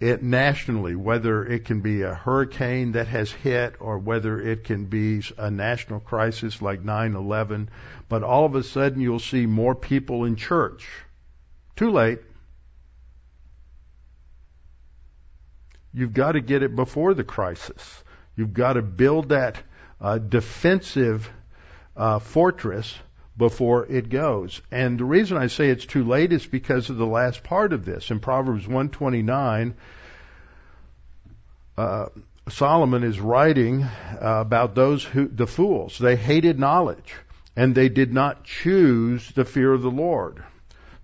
[0.00, 4.86] it nationally, whether it can be a hurricane that has hit or whether it can
[4.86, 7.68] be a national crisis like 9-11,
[8.08, 10.86] but all of a sudden you'll see more people in church.
[11.76, 12.20] Too late.
[15.92, 18.02] You've got to get it before the crisis.
[18.36, 19.62] You've got to build that
[20.00, 21.30] uh, defensive
[21.96, 22.92] uh, fortress
[23.36, 24.62] before it goes.
[24.70, 27.84] And the reason I say it's too late is because of the last part of
[27.84, 28.10] this.
[28.10, 29.74] In Proverbs 129,
[31.76, 32.06] uh,
[32.48, 35.98] Solomon is writing uh, about those who, the fools.
[35.98, 37.14] They hated knowledge
[37.56, 40.42] and they did not choose the fear of the Lord.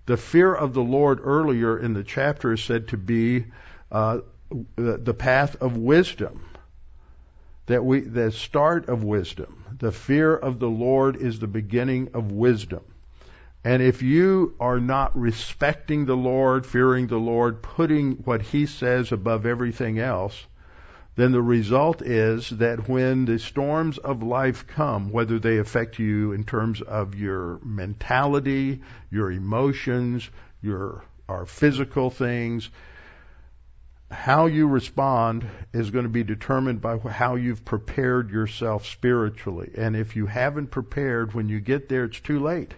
[0.05, 3.45] The fear of the Lord earlier in the chapter is said to be
[3.91, 4.19] uh,
[4.75, 6.45] the path of wisdom
[7.67, 9.60] that we, the start of wisdom.
[9.79, 12.81] The fear of the Lord is the beginning of wisdom.
[13.63, 19.11] And if you are not respecting the Lord, fearing the Lord, putting what He says
[19.11, 20.47] above everything else,
[21.15, 26.31] then the result is that when the storms of life come, whether they affect you
[26.31, 28.81] in terms of your mentality,
[29.11, 30.29] your emotions,
[30.61, 32.69] your our physical things,
[34.11, 39.71] how you respond is going to be determined by how you've prepared yourself spiritually.
[39.75, 42.73] And if you haven't prepared, when you get there, it's too late.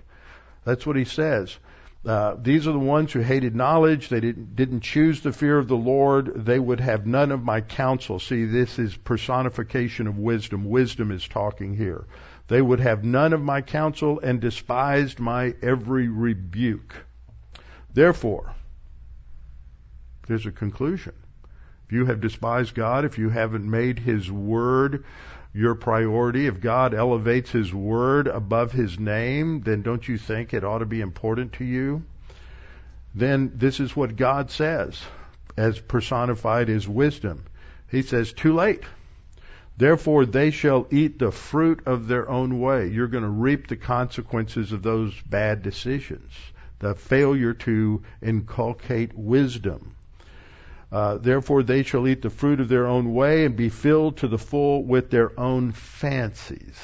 [0.63, 1.57] That's what he says.
[2.05, 4.09] Uh, these are the ones who hated knowledge.
[4.09, 6.45] They didn't, didn't choose the fear of the Lord.
[6.45, 8.19] They would have none of my counsel.
[8.19, 10.65] See, this is personification of wisdom.
[10.65, 12.05] Wisdom is talking here.
[12.47, 16.93] They would have none of my counsel and despised my every rebuke.
[17.93, 18.53] Therefore,
[20.27, 21.13] there's a conclusion.
[21.93, 25.05] You have despised God, if you haven't made His Word
[25.53, 30.63] your priority, if God elevates His Word above His name, then don't you think it
[30.63, 32.01] ought to be important to you?
[33.13, 34.99] Then this is what God says,
[35.55, 37.43] as personified as wisdom.
[37.91, 38.85] He says, too late.
[39.77, 42.87] Therefore they shall eat the fruit of their own way.
[42.87, 46.33] You're going to reap the consequences of those bad decisions.
[46.79, 49.95] The failure to inculcate wisdom.
[50.93, 54.27] Uh, therefore they shall eat the fruit of their own way and be filled to
[54.27, 56.79] the full with their own fancies.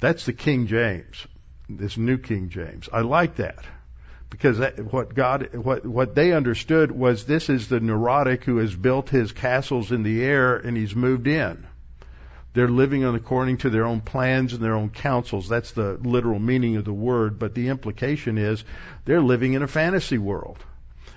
[0.00, 1.24] That's the King James,
[1.68, 2.88] this New King James.
[2.92, 3.64] I like that
[4.30, 8.74] because that, what God, what what they understood was this is the neurotic who has
[8.74, 11.64] built his castles in the air and he's moved in.
[12.52, 15.48] They're living according to their own plans and their own counsels.
[15.48, 18.64] That's the literal meaning of the word, but the implication is
[19.04, 20.58] they're living in a fantasy world.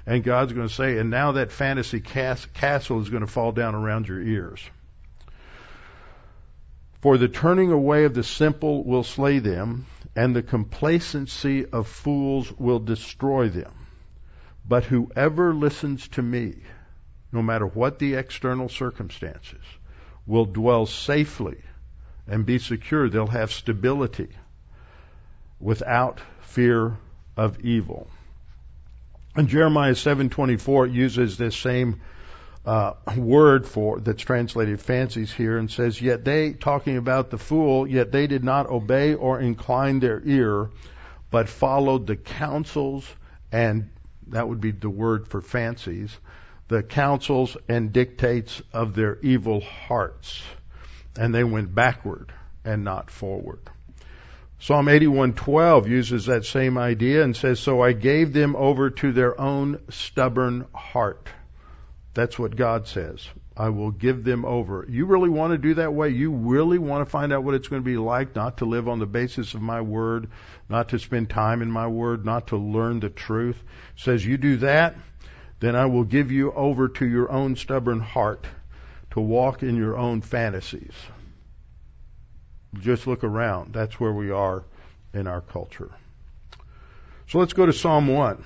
[0.08, 3.76] And God's going to say, and now that fantasy castle is going to fall down
[3.76, 4.62] around your ears.
[7.02, 12.50] For the turning away of the simple will slay them, and the complacency of fools
[12.58, 13.74] will destroy them.
[14.66, 16.56] But whoever listens to me,
[17.34, 19.64] no matter what the external circumstances,
[20.26, 21.58] will dwell safely
[22.28, 23.10] and be secure.
[23.10, 24.30] They'll have stability
[25.60, 26.98] without fear
[27.36, 28.08] of evil.
[29.38, 32.02] And Jeremiah 7:24 uses this same
[32.66, 37.86] uh, word for that's translated fancies here and says, "Yet they, talking about the fool,
[37.86, 40.72] yet they did not obey or incline their ear,
[41.30, 43.08] but followed the counsels
[43.52, 43.92] and
[44.30, 46.18] that would be the word for fancies,
[46.68, 50.42] the counsels and dictates of their evil hearts,
[51.16, 52.34] and they went backward
[52.66, 53.60] and not forward."
[54.60, 59.40] Psalm 81:12 uses that same idea and says, "So I gave them over to their
[59.40, 61.30] own stubborn heart."
[62.16, 63.30] That's what God says.
[63.56, 64.86] I will give them over.
[64.90, 66.10] You really want to do that way?
[66.10, 68.88] You really want to find out what it's going to be like not to live
[68.88, 70.28] on the basis of my word,
[70.70, 73.64] not to spend time in my word, not to learn the truth?
[73.96, 74.96] It says you do that,
[75.60, 78.46] then I will give you over to your own stubborn heart
[79.12, 80.94] to walk in your own fantasies.
[82.76, 83.74] Just look around.
[83.74, 84.64] That's where we are
[85.14, 85.92] in our culture.
[87.28, 88.44] So let's go to Psalm 1.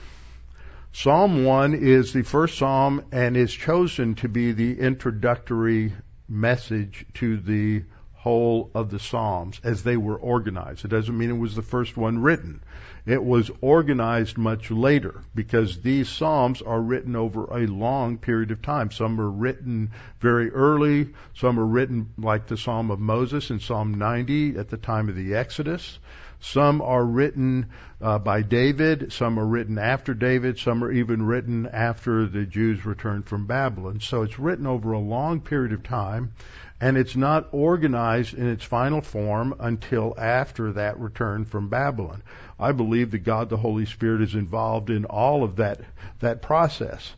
[0.93, 5.93] Psalm 1 is the first psalm and is chosen to be the introductory
[6.27, 10.85] message to the whole of the Psalms as they were organized.
[10.85, 12.61] It doesn't mean it was the first one written.
[13.05, 18.61] It was organized much later because these Psalms are written over a long period of
[18.61, 18.91] time.
[18.91, 21.09] Some are written very early.
[21.33, 25.15] Some are written like the Psalm of Moses in Psalm 90 at the time of
[25.15, 25.97] the Exodus.
[26.39, 27.67] Some are written
[28.01, 29.13] uh, by David.
[29.13, 30.59] Some are written after David.
[30.59, 33.99] Some are even written after the Jews returned from Babylon.
[33.99, 36.33] So it's written over a long period of time
[36.81, 42.23] and it's not organized in its final form until after that return from Babylon.
[42.61, 45.81] I believe that God the Holy Spirit is involved in all of that
[46.19, 47.13] that process.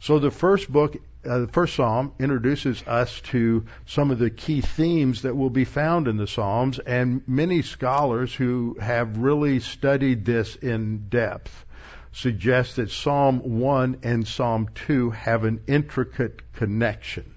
[0.00, 4.62] So the first book, uh, the first psalm introduces us to some of the key
[4.62, 10.24] themes that will be found in the Psalms, and many scholars who have really studied
[10.24, 11.64] this in depth
[12.12, 17.34] suggest that Psalm 1 and Psalm 2 have an intricate connection,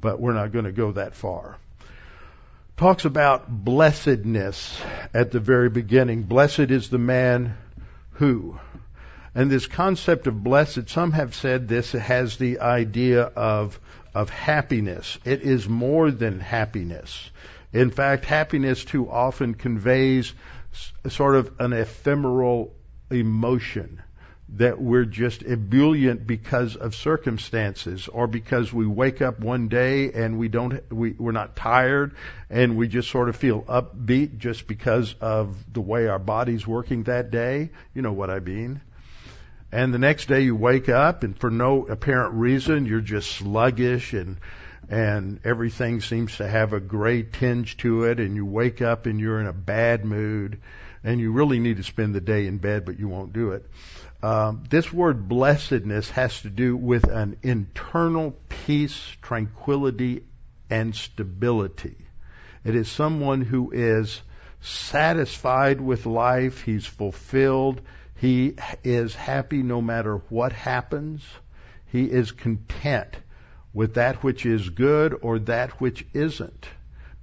[0.00, 1.56] but we're not going to go that far.
[2.82, 4.82] Talks about blessedness
[5.14, 6.24] at the very beginning.
[6.24, 7.56] Blessed is the man
[8.14, 8.58] who.
[9.36, 13.78] And this concept of blessed, some have said this has the idea of,
[14.16, 15.16] of happiness.
[15.24, 17.30] It is more than happiness.
[17.72, 20.34] In fact, happiness too often conveys
[21.06, 22.74] sort of an ephemeral
[23.12, 24.02] emotion
[24.56, 30.38] that we're just ebullient because of circumstances or because we wake up one day and
[30.38, 32.14] we don't we, we're not tired
[32.50, 37.04] and we just sort of feel upbeat just because of the way our body's working
[37.04, 37.70] that day.
[37.94, 38.82] You know what i mean?
[39.70, 44.12] And the next day you wake up and for no apparent reason you're just sluggish
[44.12, 44.36] and
[44.90, 49.18] and everything seems to have a gray tinge to it and you wake up and
[49.18, 50.60] you're in a bad mood
[51.04, 53.64] and you really need to spend the day in bed but you won't do it
[54.22, 60.24] um, this word blessedness has to do with an internal peace, tranquility,
[60.70, 61.96] and stability.
[62.64, 64.22] It is someone who is
[64.60, 66.62] satisfied with life.
[66.62, 67.80] He's fulfilled.
[68.14, 68.54] He
[68.84, 71.24] is happy no matter what happens.
[71.86, 73.16] He is content
[73.74, 76.68] with that which is good or that which isn't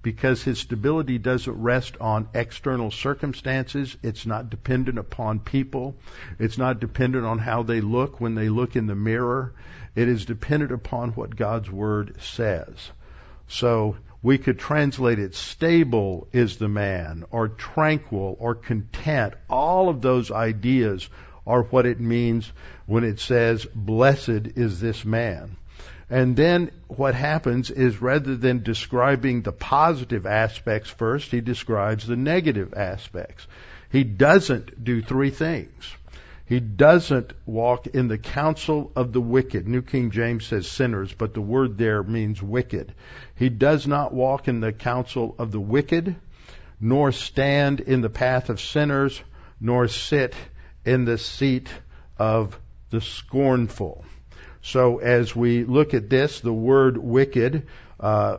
[0.02, 3.97] because his stability doesn't rest on external circumstances.
[4.02, 5.95] It's not dependent upon people.
[6.38, 9.54] It's not dependent on how they look when they look in the mirror.
[9.95, 12.91] It is dependent upon what God's Word says.
[13.47, 19.34] So we could translate it stable is the man, or tranquil, or content.
[19.50, 21.10] All of those ideas
[21.47, 22.52] are what it means
[22.86, 25.58] when it says, blessed is this man.
[26.10, 32.16] And then what happens is rather than describing the positive aspects first, he describes the
[32.16, 33.45] negative aspects.
[33.91, 35.95] He doesn't do three things.
[36.45, 39.68] He doesn't walk in the counsel of the wicked.
[39.68, 42.91] New King James says sinners, but the word there means wicked.
[43.36, 46.16] He does not walk in the counsel of the wicked,
[46.82, 49.22] nor stand in the path of sinners,
[49.62, 50.34] nor sit
[50.86, 51.70] in the seat
[52.18, 54.03] of the scornful.
[54.72, 57.65] So as we look at this, the word wicked
[57.99, 58.38] uh,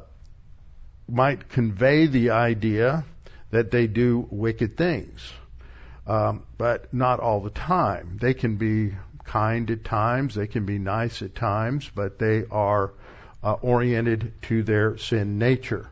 [1.08, 3.04] might convey the idea
[3.50, 5.28] that they do wicked things,
[6.06, 8.18] um, but not all the time.
[8.20, 12.92] They can be kind at times, they can be nice at times, but they are
[13.42, 15.90] uh, oriented to their sin nature.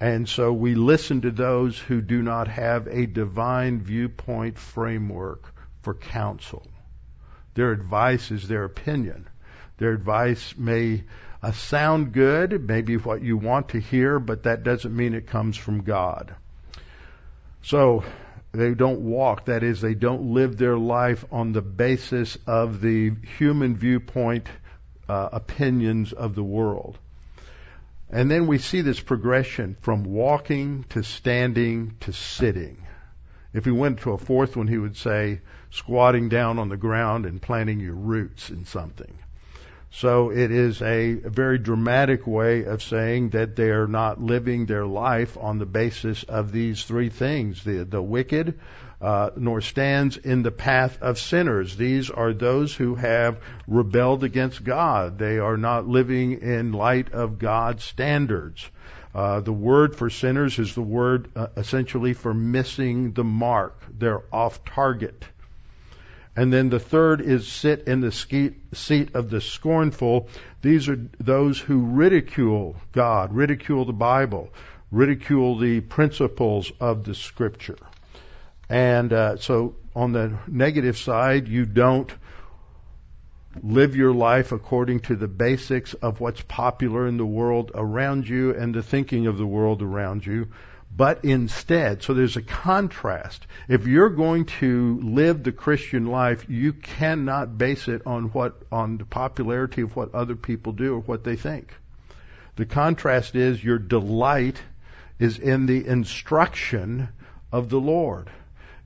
[0.00, 5.94] And so we listen to those who do not have a divine viewpoint framework for
[5.94, 6.66] counsel.
[7.54, 9.28] Their advice is their opinion.
[9.78, 11.04] Their advice may
[11.42, 15.56] uh, sound good, maybe what you want to hear, but that doesn't mean it comes
[15.56, 16.34] from God.
[17.62, 18.04] So
[18.52, 23.12] they don't walk, that is, they don't live their life on the basis of the
[23.38, 24.48] human viewpoint
[25.08, 26.98] uh, opinions of the world.
[28.10, 32.78] And then we see this progression from walking to standing to sitting.
[33.52, 37.26] If he went to a fourth one, he would say squatting down on the ground
[37.26, 39.18] and planting your roots in something.
[39.90, 44.86] So it is a very dramatic way of saying that they are not living their
[44.86, 48.58] life on the basis of these three things: the the wicked,
[49.00, 51.76] uh, nor stands in the path of sinners.
[51.76, 55.18] These are those who have rebelled against God.
[55.18, 58.68] They are not living in light of God's standards.
[59.14, 63.82] Uh, the word for sinners is the word uh, essentially for missing the mark.
[63.98, 65.24] They're off target.
[66.38, 70.28] And then the third is sit in the seat of the scornful.
[70.62, 74.50] These are those who ridicule God, ridicule the Bible,
[74.92, 77.78] ridicule the principles of the Scripture.
[78.68, 82.14] And uh, so on the negative side, you don't
[83.60, 88.54] live your life according to the basics of what's popular in the world around you
[88.54, 90.46] and the thinking of the world around you,
[90.96, 93.46] but instead, so there's a contrast.
[93.68, 98.98] If you're going to live the Christian life, you cannot base it on what, on
[98.98, 101.72] the popularity of what other people do or what they think.
[102.56, 104.60] The contrast is your delight
[105.20, 107.08] is in the instruction
[107.52, 108.28] of the Lord.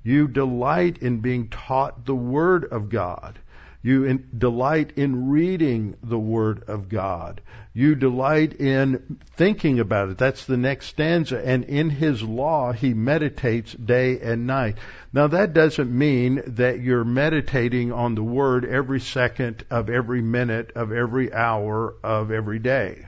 [0.03, 3.39] You delight in being taught the Word of God.
[3.85, 7.41] You in, delight in reading the Word of God.
[7.75, 10.19] You delight in thinking about it.
[10.19, 11.45] That's the next stanza.
[11.45, 14.79] And in His law, He meditates day and night.
[15.13, 20.71] Now that doesn't mean that you're meditating on the Word every second of every minute
[20.77, 23.07] of every hour of every day.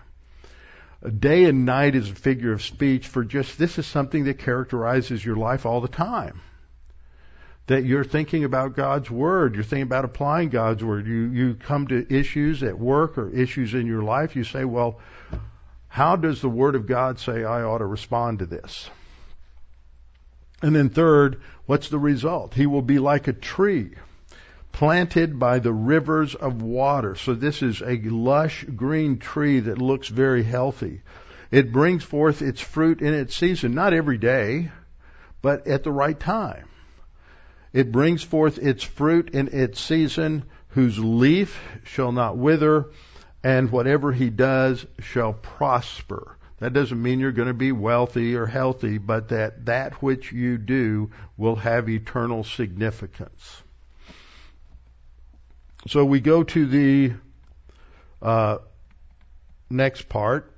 [1.19, 5.25] Day and night is a figure of speech for just this is something that characterizes
[5.25, 6.41] your life all the time
[7.67, 9.55] that you're thinking about God's Word.
[9.55, 11.07] You're thinking about applying God's Word.
[11.07, 14.37] You, you come to issues at work or issues in your life.
[14.37, 15.01] You say, well,
[15.89, 18.89] how does the Word of God say I ought to respond to this?
[20.63, 22.55] And then third, what's the result?
[22.55, 23.93] He will be like a tree
[24.73, 27.15] planted by the rivers of water.
[27.15, 31.03] So this is a lush green tree that looks very healthy.
[31.51, 34.71] It brings forth its fruit in its season, not every day,
[35.43, 36.67] but at the right time.
[37.75, 42.87] It brings forth its fruit in its season, whose leaf shall not wither,
[43.43, 46.39] and whatever he does shall prosper.
[46.61, 50.57] That doesn't mean you're going to be wealthy or healthy, but that that which you
[50.57, 53.63] do will have eternal significance.
[55.89, 57.13] So we go to the
[58.23, 58.59] uh,
[59.69, 60.54] next part,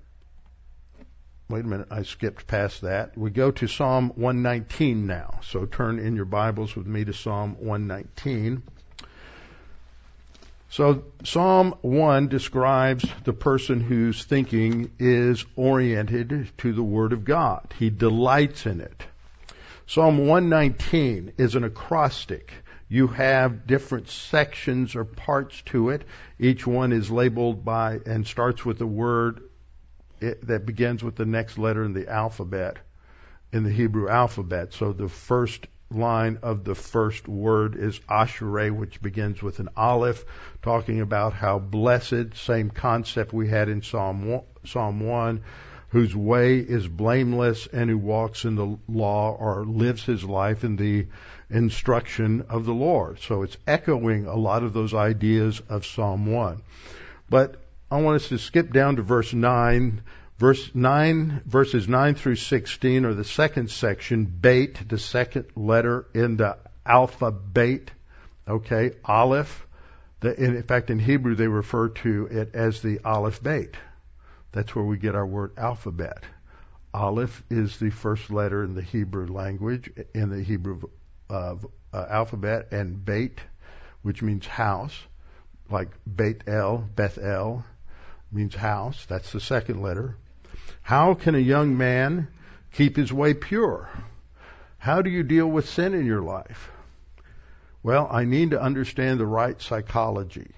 [1.48, 3.16] Wait a minute, I skipped past that.
[3.16, 5.38] We go to Psalm 119 now.
[5.44, 8.64] So turn in your Bibles with me to Psalm 119.
[10.70, 17.72] So Psalm 1 describes the person whose thinking is oriented to the Word of God.
[17.78, 19.04] He delights in it.
[19.86, 22.52] Psalm 119 is an acrostic.
[22.88, 26.02] You have different sections or parts to it.
[26.40, 29.42] Each one is labeled by and starts with the word
[30.20, 32.78] it, that begins with the next letter in the alphabet,
[33.52, 34.72] in the Hebrew alphabet.
[34.72, 40.24] So the first line of the first word is Ashereh, which begins with an aleph,
[40.62, 45.42] talking about how blessed, same concept we had in Psalm 1, Psalm 1
[45.90, 50.76] whose way is blameless and who walks in the law or lives his life in
[50.76, 51.06] the
[51.48, 53.20] instruction of the Lord.
[53.20, 56.60] So it's echoing a lot of those ideas of Psalm 1.
[57.30, 60.02] But I want us to skip down to verse 9.
[60.38, 66.36] Verse 9, verses 9 through 16 are the second section, bait, the second letter in
[66.36, 67.90] the alphabet.
[68.46, 69.66] Okay, aleph.
[70.20, 73.76] The, in fact, in Hebrew, they refer to it as the aleph bait.
[74.52, 76.24] That's where we get our word alphabet.
[76.92, 80.82] Aleph is the first letter in the Hebrew language, in the Hebrew
[81.30, 81.56] uh,
[81.92, 83.38] uh, alphabet, and bait,
[84.02, 84.98] which means house,
[85.70, 87.64] like Beit El, Beth El,
[88.32, 89.06] means house.
[89.06, 90.16] That's the second letter.
[90.82, 92.28] How can a young man
[92.72, 93.88] keep his way pure?
[94.78, 96.70] How do you deal with sin in your life?
[97.82, 100.50] Well, I need to understand the right psychology.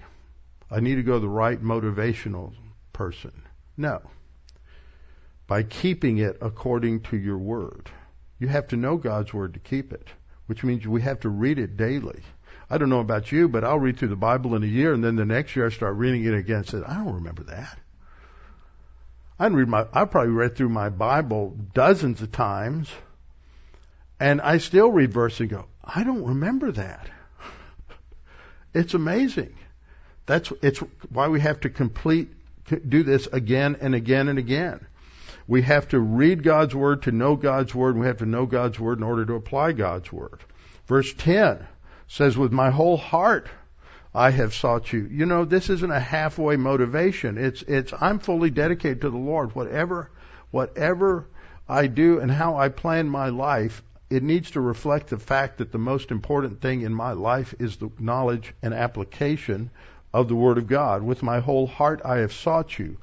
[0.71, 2.53] I need to go the right motivational
[2.93, 3.43] person.
[3.77, 4.01] No.
[5.47, 7.89] By keeping it according to your word.
[8.39, 10.07] You have to know God's word to keep it,
[10.45, 12.21] which means we have to read it daily.
[12.69, 15.03] I don't know about you, but I'll read through the Bible in a year, and
[15.03, 16.57] then the next year I start reading it again.
[16.57, 17.79] And say, I don't remember that.
[19.39, 19.87] I read my.
[19.91, 22.91] I probably read through my Bible dozens of times,
[24.19, 27.09] and I still read verse and go, I don't remember that.
[28.73, 29.55] it's amazing.
[30.27, 30.79] That's it's
[31.11, 32.29] why we have to complete
[32.87, 34.85] do this again and again and again.
[35.47, 38.45] We have to read God's word to know God's word, and we have to know
[38.45, 40.39] God's word in order to apply God's word.
[40.85, 41.65] Verse 10
[42.09, 43.47] says, with my whole heart
[44.13, 45.07] I have sought you.
[45.09, 47.37] You know, this isn't a halfway motivation.
[47.37, 49.53] It's, it's, I'm fully dedicated to the Lord.
[49.53, 50.09] Whatever,
[50.49, 51.27] whatever
[51.67, 55.71] I do and how I plan my life, it needs to reflect the fact that
[55.71, 59.69] the most important thing in my life is the knowledge and application
[60.11, 61.03] of the Word of God.
[61.03, 62.97] With my whole heart I have sought you.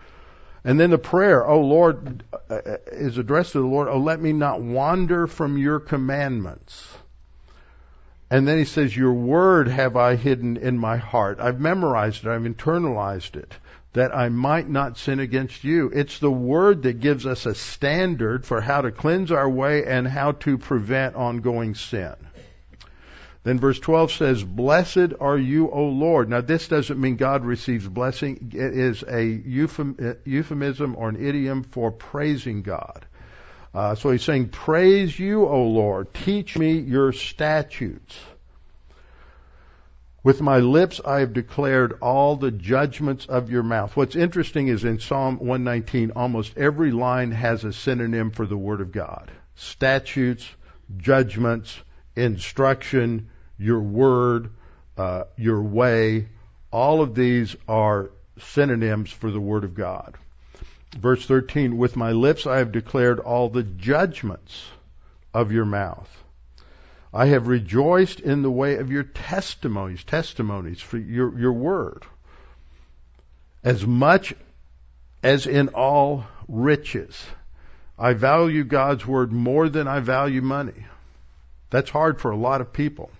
[0.65, 4.21] And then the prayer, oh Lord, uh, uh, is addressed to the Lord, oh let
[4.21, 6.89] me not wander from your commandments.
[8.31, 11.39] And then he says, Your word have I hidden in my heart.
[11.41, 12.31] I've memorized it.
[12.31, 13.55] I've internalized it
[13.97, 15.91] that I might not sin against you.
[15.95, 20.07] It's the word that gives us a standard for how to cleanse our way and
[20.07, 22.15] how to prevent ongoing sin.
[23.43, 26.29] Then verse 12 says, Blessed are you, O Lord.
[26.29, 28.51] Now this doesn't mean God receives blessing.
[28.53, 33.07] It is a euphemism or an idiom for praising God.
[33.77, 36.15] Uh, so he's saying, Praise you, O Lord.
[36.15, 38.19] Teach me your statutes.
[40.25, 43.95] With my lips I have declared all the judgments of your mouth.
[43.95, 48.81] What's interesting is in Psalm 119, almost every line has a synonym for the Word
[48.81, 49.31] of God.
[49.57, 50.49] Statutes,
[50.97, 51.79] judgments,
[52.17, 54.53] instruction, your word,
[54.97, 56.29] uh, your way,
[56.73, 60.17] All of these are synonyms for the Word of God.
[60.99, 64.67] Verse 13, with my lips I have declared all the judgments
[65.35, 66.11] of your mouth.
[67.13, 72.05] I have rejoiced in the way of your testimonies, testimonies for your, your word.
[73.63, 74.35] As much
[75.23, 77.25] as in all riches.
[77.99, 80.87] I value God's word more than I value money.
[81.71, 83.11] That's hard for a lot of people.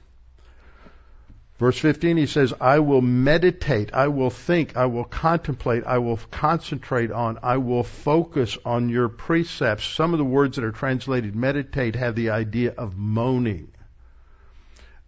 [1.59, 6.19] Verse 15, he says, I will meditate, I will think, I will contemplate, I will
[6.31, 9.87] concentrate on, I will focus on your precepts.
[9.87, 13.69] Some of the words that are translated meditate have the idea of moaning.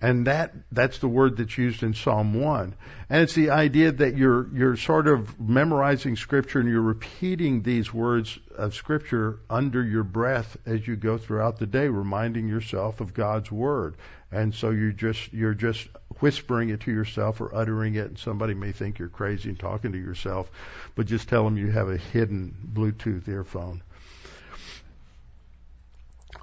[0.01, 2.75] And that, that's the word that's used in Psalm 1.
[3.11, 7.93] And it's the idea that you're, you're sort of memorizing scripture and you're repeating these
[7.93, 13.13] words of scripture under your breath as you go throughout the day, reminding yourself of
[13.13, 13.97] God's word.
[14.31, 15.89] And so you just, you're just
[16.21, 19.93] whispering it to yourself or uttering it and somebody may think you're crazy and talking
[19.93, 20.49] to yourself,
[20.95, 23.83] but just tell them you have a hidden Bluetooth earphone.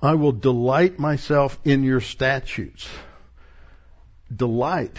[0.01, 2.89] I will delight myself in your statutes
[4.33, 4.97] delight.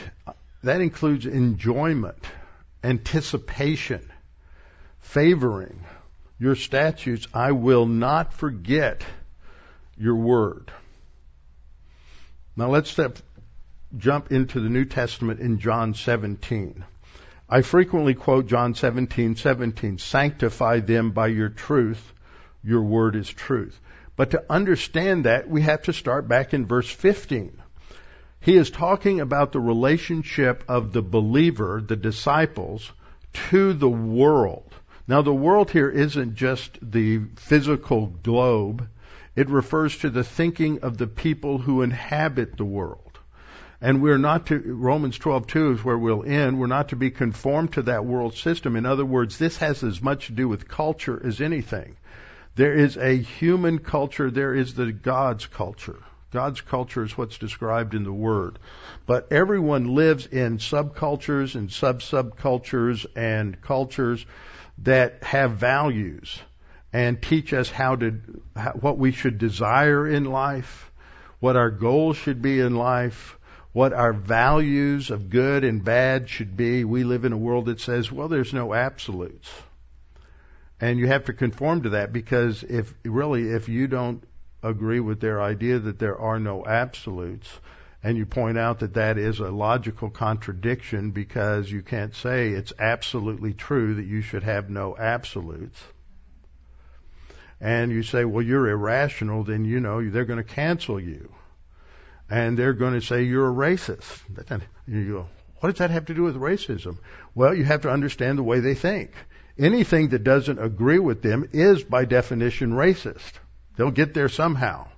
[0.62, 2.22] That includes enjoyment,
[2.82, 4.10] anticipation,
[5.00, 5.84] favoring
[6.38, 7.26] your statutes.
[7.32, 9.04] I will not forget
[9.96, 10.70] your word.
[12.56, 13.18] Now let's step,
[13.96, 16.84] jump into the New Testament in John 17.
[17.48, 22.12] I frequently quote John 17, 17, sanctify them by your truth.
[22.64, 23.78] Your word is truth.
[24.16, 27.62] But to understand that, we have to start back in verse 15.
[28.40, 32.92] He is talking about the relationship of the believer, the disciples,
[33.50, 34.72] to the world.
[35.08, 38.88] Now the world here isn't just the physical globe.
[39.34, 43.00] It refers to the thinking of the people who inhabit the world.
[43.80, 46.58] And we're not to, Romans 12:2 is where we'll end.
[46.58, 48.74] We're not to be conformed to that world system.
[48.74, 51.96] In other words, this has as much to do with culture as anything.
[52.54, 54.30] There is a human culture.
[54.30, 55.98] There is the God's culture.
[56.36, 58.58] God's culture is what's described in the Word.
[59.06, 64.26] But everyone lives in subcultures and sub-subcultures and cultures
[64.82, 66.38] that have values
[66.92, 68.10] and teach us how to,
[68.78, 70.92] what we should desire in life,
[71.40, 73.38] what our goals should be in life,
[73.72, 76.84] what our values of good and bad should be.
[76.84, 79.50] We live in a world that says, well, there's no absolutes.
[80.82, 84.22] And you have to conform to that because if really, if you don't
[84.62, 87.48] agree with their idea that there are no absolutes.
[88.02, 92.72] And you point out that that is a logical contradiction because you can't say it's
[92.78, 95.80] absolutely true that you should have no absolutes.
[97.60, 101.32] And you say, well, you're irrational, then you know they're going to cancel you.
[102.28, 104.20] And they're going to say you're a racist.
[104.86, 105.26] You go,
[105.60, 106.98] what does that have to do with racism?
[107.34, 109.12] Well, you have to understand the way they think.
[109.58, 113.32] Anything that doesn't agree with them is by definition racist.
[113.76, 114.88] They'll get there somehow.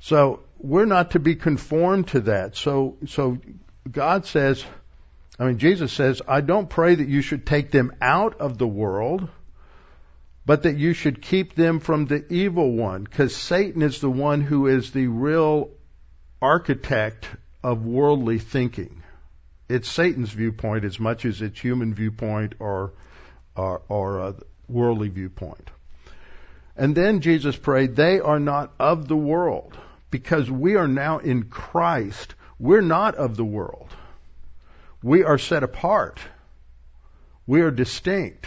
[0.00, 2.56] So we're not to be conformed to that.
[2.56, 3.38] So, so
[3.90, 4.64] God says,
[5.38, 8.66] I mean, Jesus says, I don't pray that you should take them out of the
[8.66, 9.28] world,
[10.46, 14.40] but that you should keep them from the evil one, because Satan is the one
[14.42, 15.70] who is the real
[16.40, 17.26] architect
[17.62, 19.02] of worldly thinking.
[19.68, 22.92] It's Satan's viewpoint as much as it's human viewpoint or
[23.56, 24.36] or, or
[24.68, 25.70] worldly viewpoint.
[26.76, 29.76] And then Jesus prayed, they are not of the world.
[30.10, 33.88] Because we are now in Christ, we're not of the world.
[35.02, 36.20] We are set apart.
[37.46, 38.46] We are distinct.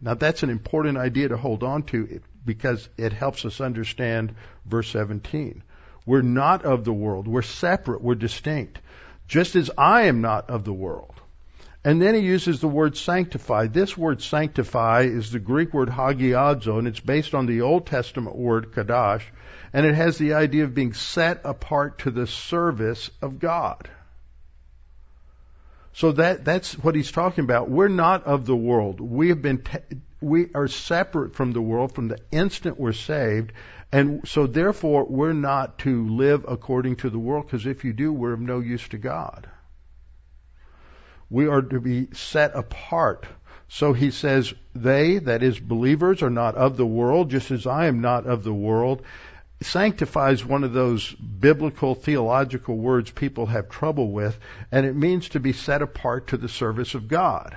[0.00, 4.88] Now that's an important idea to hold on to because it helps us understand verse
[4.90, 5.62] 17.
[6.06, 7.28] We're not of the world.
[7.28, 8.00] We're separate.
[8.00, 8.78] We're distinct.
[9.26, 11.17] Just as I am not of the world.
[11.88, 13.68] And then he uses the word sanctify.
[13.68, 18.36] This word sanctify is the Greek word hagiadzo, and it's based on the Old Testament
[18.36, 19.22] word kadash,
[19.72, 23.88] and it has the idea of being set apart to the service of God.
[25.94, 27.70] So that that's what he's talking about.
[27.70, 29.00] We're not of the world.
[29.00, 29.64] We have been
[30.20, 33.54] we are separate from the world from the instant we're saved,
[33.90, 38.12] and so therefore we're not to live according to the world because if you do,
[38.12, 39.48] we're of no use to God.
[41.30, 43.26] We are to be set apart.
[43.68, 47.86] So he says, they, that is believers, are not of the world, just as I
[47.86, 49.02] am not of the world.
[49.60, 54.38] Sanctifies one of those biblical theological words people have trouble with,
[54.72, 57.56] and it means to be set apart to the service of God.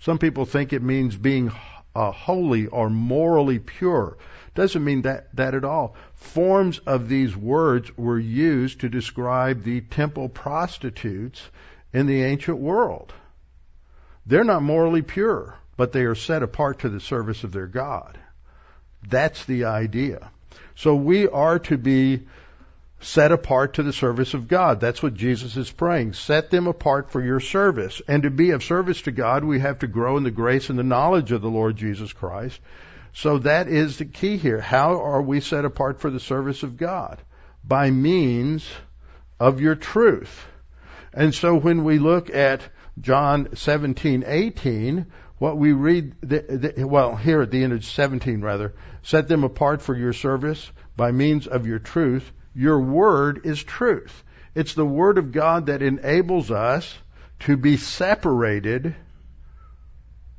[0.00, 1.50] Some people think it means being
[1.94, 4.18] uh, holy or morally pure.
[4.54, 5.96] Doesn't mean that, that at all.
[6.12, 11.42] Forms of these words were used to describe the temple prostitutes
[11.94, 13.14] in the ancient world.
[14.26, 18.18] They're not morally pure, but they are set apart to the service of their God.
[19.08, 20.30] That's the idea.
[20.74, 22.26] So we are to be
[23.00, 24.80] set apart to the service of God.
[24.80, 26.14] That's what Jesus is praying.
[26.14, 28.02] Set them apart for your service.
[28.08, 30.78] And to be of service to God, we have to grow in the grace and
[30.78, 32.58] the knowledge of the Lord Jesus Christ.
[33.12, 34.60] So that is the key here.
[34.60, 37.20] How are we set apart for the service of God?
[37.62, 38.66] By means
[39.38, 40.46] of your truth.
[41.14, 42.60] And so when we look at
[43.00, 45.06] John 17, 18,
[45.38, 49.44] what we read, the, the, well, here at the end of 17 rather, set them
[49.44, 52.30] apart for your service by means of your truth.
[52.54, 54.24] Your word is truth.
[54.54, 56.96] It's the word of God that enables us
[57.40, 58.94] to be separated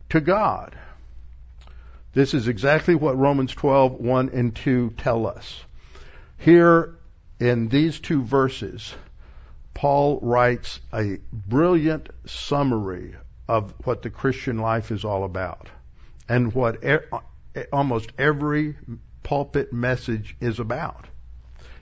[0.10, 0.76] to God.
[2.14, 5.64] This is exactly what Romans 12, 1 and 2 tell us.
[6.38, 6.96] Here
[7.40, 8.96] in these two verses,
[9.76, 13.14] Paul writes a brilliant summary
[13.48, 15.70] of what the Christian life is all about
[16.28, 16.84] and what
[17.72, 18.76] almost every
[19.22, 21.06] pulpit message is about.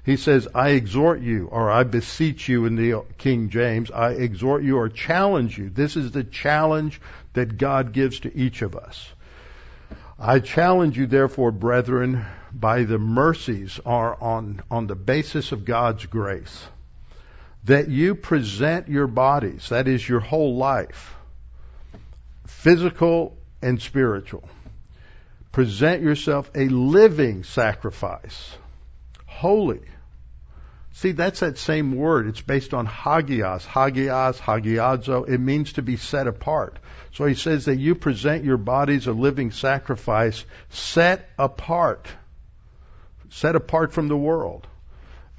[0.03, 4.63] He says, I exhort you, or I beseech you in the King James, I exhort
[4.63, 5.69] you or challenge you.
[5.69, 6.99] This is the challenge
[7.33, 9.07] that God gives to each of us.
[10.19, 16.05] I challenge you therefore, brethren, by the mercies are on, on the basis of God's
[16.05, 16.65] grace,
[17.65, 21.15] that you present your bodies, that is your whole life,
[22.45, 24.47] physical and spiritual.
[25.51, 28.57] Present yourself a living sacrifice,
[29.25, 29.81] holy.
[30.95, 32.27] See, that's that same word.
[32.27, 35.27] It's based on hagios, hagios, hagiadzo.
[35.27, 36.77] It means to be set apart.
[37.13, 42.07] So he says that you present your bodies a living sacrifice, set apart,
[43.29, 44.67] set apart from the world,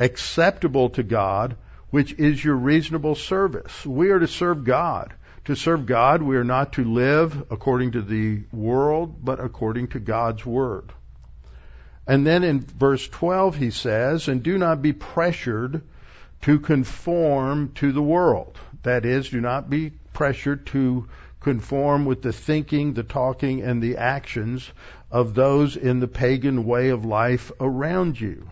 [0.01, 1.57] acceptable to God,
[1.95, 3.86] which is your reasonable service.
[3.86, 5.14] We are to serve God.
[5.45, 10.01] To serve God, we are not to live according to the world, but according to
[10.01, 10.92] God's Word.
[12.05, 15.82] And then in verse 12 he says, and do not be pressured
[16.42, 18.59] to conform to the world.
[18.82, 23.99] That is, do not be pressured to conform with the thinking, the talking, and the
[23.99, 24.68] actions
[25.12, 28.49] of those in the pagan way of life around you.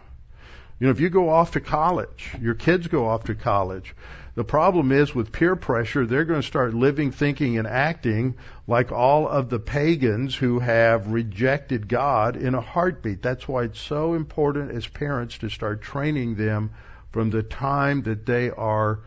[0.83, 3.95] You know, if you go off to college, your kids go off to college,
[4.35, 8.35] the problem is with peer pressure, they're going to start living, thinking, and acting
[8.67, 13.23] like all of the pagans who have rejected God in a heartbeat.
[13.23, 16.73] That's why it's so important as parents to start training them
[17.13, 19.03] from the time that they are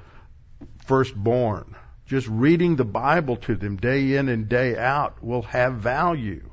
[0.85, 1.75] first born.
[2.05, 6.51] Just reading the Bible to them day in and day out will have value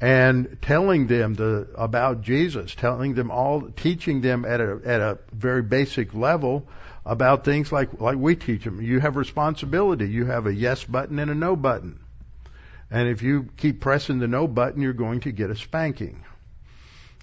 [0.00, 5.18] and telling them the, about Jesus, telling them all, teaching them at a, at a
[5.32, 6.66] very basic level
[7.04, 8.82] about things like, like we teach them.
[8.82, 10.08] You have responsibility.
[10.08, 12.00] You have a yes button and a no button.
[12.90, 16.24] And if you keep pressing the no button, you're going to get a spanking.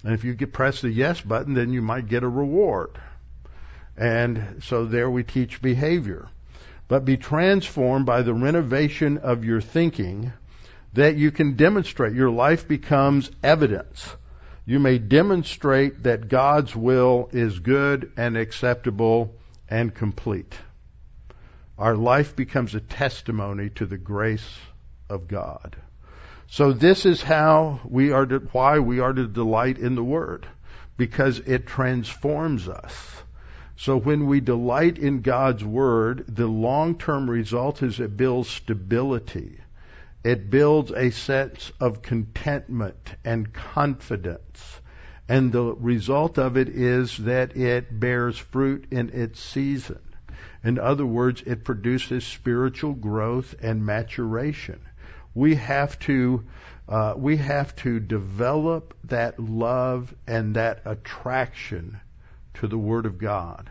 [0.02, 2.90] And if you press the yes button, then you might get a reward.
[3.96, 6.28] And so there we teach behavior.
[6.88, 10.32] But be transformed by the renovation of your thinking
[10.94, 12.14] that you can demonstrate.
[12.14, 14.08] Your life becomes evidence.
[14.66, 19.34] You may demonstrate that God's will is good and acceptable
[19.68, 20.54] and complete.
[21.76, 24.58] Our life becomes a testimony to the grace
[25.10, 25.76] of God.
[26.46, 30.46] So this is how we are to, why we are to delight in the Word.
[30.96, 32.94] Because it transforms us.
[33.76, 39.58] So when we delight in God's Word, the long-term result is it builds stability.
[40.24, 44.80] It builds a sense of contentment and confidence.
[45.28, 50.00] And the result of it is that it bears fruit in its season.
[50.64, 54.80] In other words, it produces spiritual growth and maturation.
[55.34, 56.44] We have to
[56.88, 62.00] uh, we have to develop that love and that attraction
[62.54, 63.70] to the Word of God.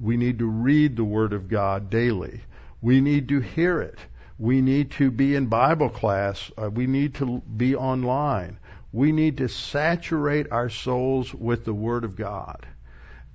[0.00, 2.40] We need to read the Word of God daily.
[2.80, 3.98] We need to hear it.
[4.38, 6.50] We need to be in Bible class.
[6.56, 8.58] Uh, we need to be online.
[8.92, 12.64] We need to saturate our souls with the Word of God.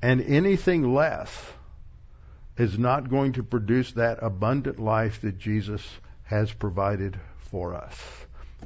[0.02, 1.30] And anything less
[2.58, 5.86] is not going to produce that abundant life that Jesus
[6.24, 7.98] has provided for us.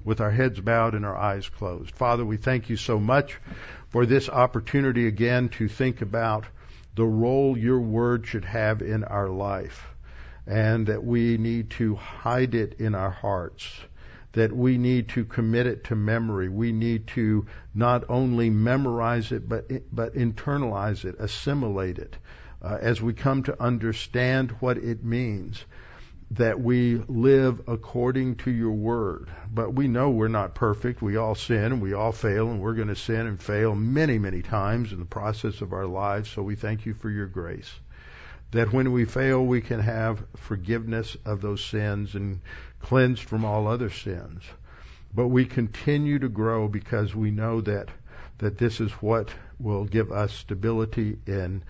[0.03, 1.95] With our heads bowed and our eyes closed.
[1.95, 3.39] Father, we thank you so much
[3.89, 6.45] for this opportunity again to think about
[6.93, 9.83] the role your word should have in our life
[10.47, 13.67] and that we need to hide it in our hearts
[14.33, 16.47] that we need to commit it to memory.
[16.47, 22.15] We need to not only memorize it, but but internalize it, assimilate it,
[22.61, 25.65] uh, as we come to understand what it means.
[26.31, 29.29] that we live according to your word.
[29.53, 31.01] But we know we're not perfect.
[31.01, 34.19] We all sin and we all fail and we're going to sin and fail many,
[34.19, 36.29] many times in the process of our lives.
[36.29, 37.71] So we thank you for your grace.
[38.51, 42.39] That when we fail, we can have forgiveness of those sins and
[42.79, 44.43] cleansed from all other sins.
[45.13, 47.89] But we continue to grow because we know that,
[48.37, 51.63] that this is what will give us stability in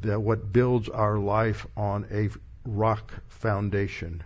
[0.00, 2.28] that what builds our life on a
[2.64, 4.22] rock foundation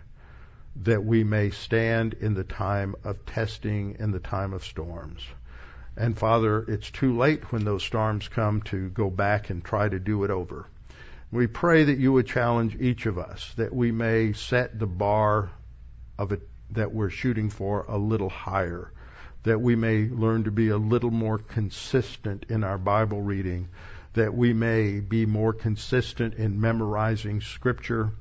[0.75, 5.25] that we may stand in the time of testing, in the time of storms.
[5.97, 9.99] And Father, it's too late when those storms come to go back and try to
[9.99, 10.67] do it over.
[11.31, 15.51] We pray that you would challenge each of us, that we may set the bar
[16.17, 18.91] of it that we're shooting for a little higher,
[19.43, 23.69] that we may learn to be a little more consistent in our Bible reading,
[24.13, 28.11] that we may be more consistent in memorizing scripture,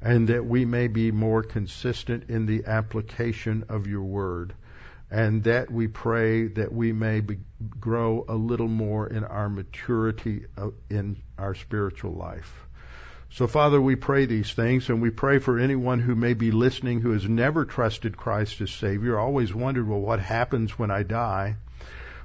[0.00, 4.54] and that we may be more consistent in the application of your word.
[5.12, 7.38] And that we pray that we may be,
[7.78, 12.50] grow a little more in our maturity uh, in our spiritual life.
[13.28, 17.02] So, Father, we pray these things, and we pray for anyone who may be listening
[17.02, 21.56] who has never trusted Christ as Savior, always wondered, well, what happens when I die?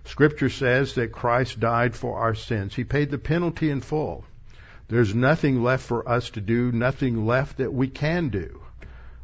[0.05, 2.73] Scripture says that Christ died for our sins.
[2.73, 4.23] He paid the penalty in full.
[4.87, 8.61] There's nothing left for us to do, nothing left that we can do.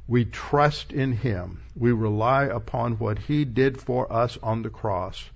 [0.07, 1.61] We trust in Him.
[1.75, 5.29] We rely upon what He did for us on the cross.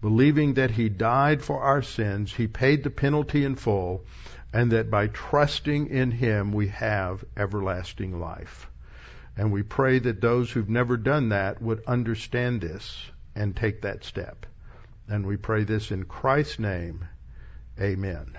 [0.00, 4.04] Believing that He died for our sins, He paid the penalty in full,
[4.52, 8.70] and that by trusting in Him we have everlasting life.
[9.36, 14.02] And we pray that those who've never done that would understand this and take that
[14.02, 14.46] step.
[15.08, 17.06] And we pray this in Christ's name.
[17.78, 18.38] Amen.